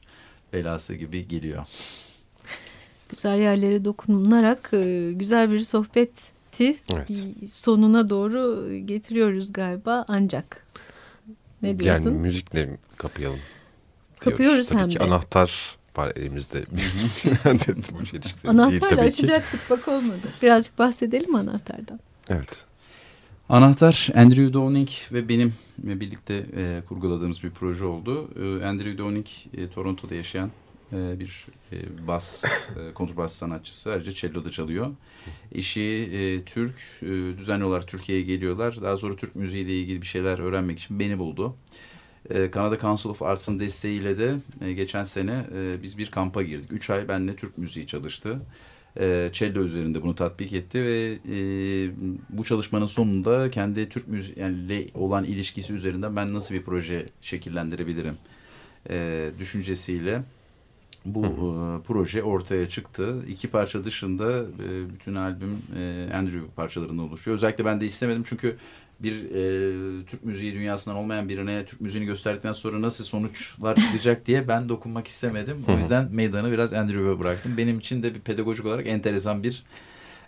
belası 0.54 0.96
gibi 0.96 1.28
geliyor. 1.28 1.66
Güzel 3.10 3.40
yerlere 3.40 3.86
dokunarak 3.86 4.70
e, 4.74 5.12
güzel 5.16 5.52
bir 5.52 5.60
sohbeti 5.60 6.76
Evet. 6.94 7.10
sonuna 7.52 8.10
doğru 8.10 8.70
getiriyoruz 8.86 9.54
galiba 9.54 10.06
ancak. 10.08 10.66
Ne 11.62 11.80
diyorsun? 11.80 12.10
Yani 12.10 12.20
müzikle 12.20 12.78
kapayalım. 12.98 13.40
Kapıyoruz 14.20 14.54
diyoruz. 14.54 14.70
Tabii 14.70 14.80
hem 14.82 14.90
ki 14.90 15.00
de. 15.00 15.04
anahtar 15.04 15.78
var 15.98 16.14
elimizde. 16.16 16.58
Dedim 17.46 17.84
bu 17.92 18.12
değil 18.12 18.34
Anahtarla 18.48 18.88
tabii 18.88 18.96
ki. 18.96 19.24
açacaktık 19.24 19.70
bak 19.70 19.88
olmadı. 19.88 20.28
Birazcık 20.42 20.80
bahsedelim 20.80 21.36
anahtardan. 21.36 22.00
Evet. 22.30 22.66
Anahtar 23.50 24.10
Andrew 24.16 24.54
Downing 24.54 24.90
ve 25.12 25.30
benim 25.30 25.54
birlikte 25.78 26.46
e, 26.56 26.82
kurguladığımız 26.90 27.44
bir 27.44 27.50
proje 27.50 27.86
oldu. 27.86 28.30
E, 28.36 28.66
Andrew 28.66 28.98
Downing 28.98 29.28
e, 29.58 29.70
Toronto'da 29.70 30.16
yaşayan 30.16 30.52
e, 30.94 31.20
bir 31.20 31.46
e, 31.72 32.08
bas, 32.08 32.44
e, 32.44 32.94
kontrbas 32.94 33.34
sanatçısı. 33.34 33.92
Ayrıca 33.92 34.12
cello'da 34.12 34.50
çalıyor. 34.50 34.88
Eşi 35.52 35.82
e, 36.14 36.42
Türk, 36.46 36.76
e, 37.02 37.38
düzenli 37.38 37.64
olarak 37.64 37.88
Türkiye'ye 37.88 38.24
geliyorlar. 38.24 38.82
Daha 38.82 38.98
sonra 38.98 39.16
Türk 39.16 39.36
müziğiyle 39.36 39.80
ilgili 39.80 40.02
bir 40.02 40.08
şeyler 40.08 40.40
öğrenmek 40.40 40.80
için 40.80 41.00
beni 41.00 41.20
buldu. 41.20 41.56
E, 42.30 42.52
Kanada 42.52 42.80
Council 42.80 43.10
of 43.10 43.22
Arts'ın 43.22 43.60
desteğiyle 43.60 44.18
de 44.18 44.36
e, 44.62 44.74
geçen 44.74 45.04
sene 45.04 45.46
e, 45.56 45.84
biz 45.84 45.98
bir 45.98 46.12
kampa 46.12 46.44
girdik. 46.44 46.72
Üç 46.72 46.90
ay 46.90 47.08
benimle 47.08 47.36
Türk 47.36 47.58
müziği 47.58 47.88
çalıştı. 47.88 48.40
E, 49.00 49.30
cello 49.34 49.64
üzerinde 49.64 50.02
bunu 50.02 50.16
tatbik 50.16 50.54
etti 50.54 50.84
ve 50.84 51.18
e, 51.30 51.38
bu 52.30 52.44
çalışmanın 52.44 52.86
sonunda 52.86 53.52
kendi 53.52 53.90
Türk 53.90 54.08
müziğiyle 54.08 54.88
olan 54.94 55.24
ilişkisi 55.24 55.74
üzerinden 55.74 56.16
ben 56.16 56.34
nasıl 56.34 56.56
bir 56.56 56.64
proje 56.64 57.06
şekillendirebilirim 57.22 58.18
e, 58.90 59.30
düşüncesiyle 59.40 60.24
bu 61.06 61.26
proje 61.88 62.24
ortaya 62.24 62.70
çıktı. 62.70 63.26
İki 63.28 63.48
parça 63.48 63.84
dışında 63.84 64.46
bütün 64.94 65.16
albüm 65.16 65.62
Andrew 66.14 66.42
parçalarından 66.56 67.10
oluşuyor. 67.10 67.36
Özellikle 67.38 67.66
ben 67.66 67.82
de 67.82 67.86
istemedim 67.86 68.24
çünkü 68.26 68.58
bir 69.00 69.14
e, 69.14 70.06
Türk 70.06 70.26
müziği 70.26 70.54
dünyasından 70.54 70.98
olmayan 70.98 71.30
birine 71.30 71.66
Türk 71.66 71.82
müziğini 71.82 72.06
gösterdikten 72.06 72.54
sonra 72.54 72.82
nasıl 72.82 73.04
sonuçlar 73.04 73.76
çıkacak 73.76 74.26
diye 74.26 74.48
ben 74.48 74.70
dokunmak 74.70 75.08
istemedim. 75.08 75.66
O 75.68 75.80
yüzden 75.80 76.08
meydanı 76.12 76.52
biraz 76.52 76.74
Andrew'a 76.74 77.20
bıraktım. 77.20 77.58
Benim 77.58 77.80
için 77.80 78.04
de 78.04 78.16
bir 78.16 78.20
pedagojik 78.20 78.66
olarak 78.66 78.88
enteresan 78.88 79.44
bir 79.44 79.64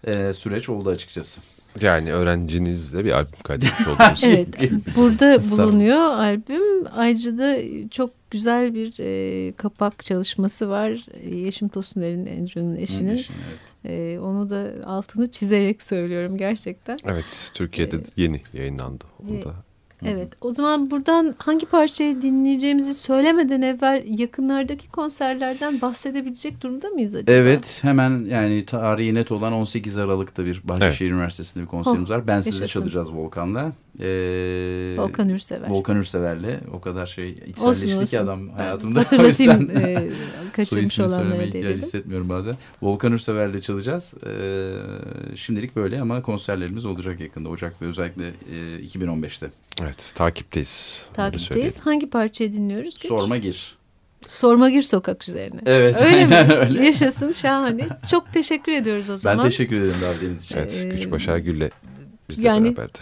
e, 0.07 0.33
süreç 0.33 0.69
oldu 0.69 0.89
açıkçası. 0.89 1.41
Yani 1.81 2.13
öğrencinizle 2.13 3.05
bir 3.05 3.11
albüm 3.11 3.39
kaydetmiş 3.43 3.87
oldunuz. 3.87 4.23
Evet 4.23 4.47
burada 4.95 5.51
bulunuyor 5.51 5.99
albüm. 5.99 6.87
Ayrıca 6.95 7.37
da 7.37 7.57
çok 7.91 8.11
güzel 8.31 8.73
bir 8.73 8.93
e, 8.99 9.51
kapak 9.51 10.03
çalışması 10.03 10.69
var. 10.69 11.05
Yeşim 11.31 11.67
Tosuner'in 11.67 12.39
Andrew'nun 12.39 12.75
eşinin. 12.75 13.13
Eşin, 13.13 13.33
evet. 13.47 13.70
E, 13.85 14.19
onu 14.21 14.49
da 14.49 14.71
altını 14.85 15.31
çizerek 15.31 15.81
söylüyorum 15.83 16.37
gerçekten. 16.37 16.97
Evet, 17.05 17.51
Türkiye'de 17.53 17.95
Evet. 17.95 18.07
yeni 18.15 18.41
yayınlandı. 18.53 19.03
O 19.23 19.33
Evet. 19.33 19.45
da 19.45 19.53
Evet 20.05 20.33
o 20.41 20.51
zaman 20.51 20.91
buradan 20.91 21.35
hangi 21.37 21.65
parçayı 21.65 22.21
dinleyeceğimizi 22.21 22.93
söylemeden 22.93 23.61
evvel 23.61 24.03
yakınlardaki 24.07 24.89
konserlerden 24.89 25.81
bahsedebilecek 25.81 26.61
durumda 26.61 26.89
mıyız 26.89 27.15
acaba? 27.15 27.31
Evet 27.31 27.79
hemen 27.81 28.25
yani 28.29 28.65
tarihi 28.65 29.15
net 29.15 29.31
olan 29.31 29.53
18 29.53 29.97
Aralık'ta 29.97 30.45
bir 30.45 30.61
Bahçeşehir 30.63 31.11
Üniversitesi'nde 31.11 31.63
bir 31.63 31.67
konserimiz 31.67 32.09
var. 32.09 32.27
Ben 32.27 32.41
sizi 32.41 32.57
Oh, 32.57 32.61
yaşasın. 32.61 32.79
çalacağız 32.79 33.15
Volkan'la. 33.15 33.71
Ee, 33.99 34.95
Volkan 34.97 35.29
Ürsever. 35.29 35.69
Volkan 35.69 35.97
Ürsever'le 35.97 36.59
o 36.73 36.81
kadar 36.81 37.05
şey 37.05 37.29
içselleşti 37.47 38.05
ki 38.05 38.19
adam 38.19 38.47
Ben 38.49 38.53
hayatımda. 38.53 38.99
Hatırlatayım 38.99 39.51
O 39.53 39.59
yüzden 39.59 39.81
e, 39.81 40.09
kaçırmış 40.53 40.99
olanlara 40.99 41.43
ihtiyacı 41.43 41.81
hissetmiyorum 41.81 42.29
bazen. 42.29 42.55
Volkan 42.81 43.13
Ürsever'le 43.13 43.61
çalacağız. 43.61 44.13
Ee, 44.27 44.71
şimdilik 45.35 45.75
böyle 45.75 46.01
ama 46.01 46.21
konserlerimiz 46.21 46.85
olacak 46.85 47.19
yakında. 47.19 47.49
Ocak 47.49 47.81
ve 47.81 47.85
özellikle 47.85 48.27
e, 48.27 48.85
2015'te. 48.85 49.49
Evet 49.83 49.97
takipteyiz. 50.15 51.01
Takipteyiz. 51.13 51.79
Hangi 51.79 52.09
parçayı 52.09 52.53
dinliyoruz? 52.53 52.93
Güç? 52.99 53.07
Sorma 53.07 53.37
gir. 53.37 53.77
Sorma 54.27 54.69
gir 54.69 54.81
sokak 54.81 55.27
üzerine. 55.29 55.59
Evet 55.65 56.01
Öyle 56.01 56.25
mi? 56.25 56.35
aynen 56.35 56.57
öyle. 56.57 56.85
Yaşasın 56.85 57.31
şahane. 57.31 57.87
Çok 58.11 58.33
teşekkür 58.33 58.71
ediyoruz 58.71 59.09
o 59.09 59.17
zaman. 59.17 59.37
Ben 59.37 59.49
teşekkür 59.49 59.75
ederim 59.81 60.01
davetiniz 60.01 60.43
için. 60.43 60.57
Evet, 60.57 60.81
Ee, 60.85 60.89
Güç 60.89 61.11
Başar 61.11 61.37
Gül'le 61.37 61.69
bizle 62.29 62.47
yani- 62.47 62.77
beraberdi. 62.77 62.97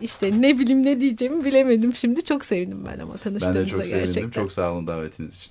İşte 0.00 0.40
ne 0.40 0.58
bileyim 0.58 0.84
ne 0.84 1.00
diyeceğimi 1.00 1.44
bilemedim 1.44 1.94
şimdi. 1.94 2.24
Çok 2.24 2.44
sevindim 2.44 2.84
ben 2.86 2.98
ama 2.98 3.12
Ben 3.14 3.18
tanıştığımıza 3.20 3.60
de 3.60 3.66
çok 3.66 3.78
gerçekten. 3.84 4.06
sevindim. 4.06 4.30
Çok 4.30 4.52
sağ 4.52 4.72
olun 4.72 4.86
davetiniz 4.86 5.36
için. 5.36 5.50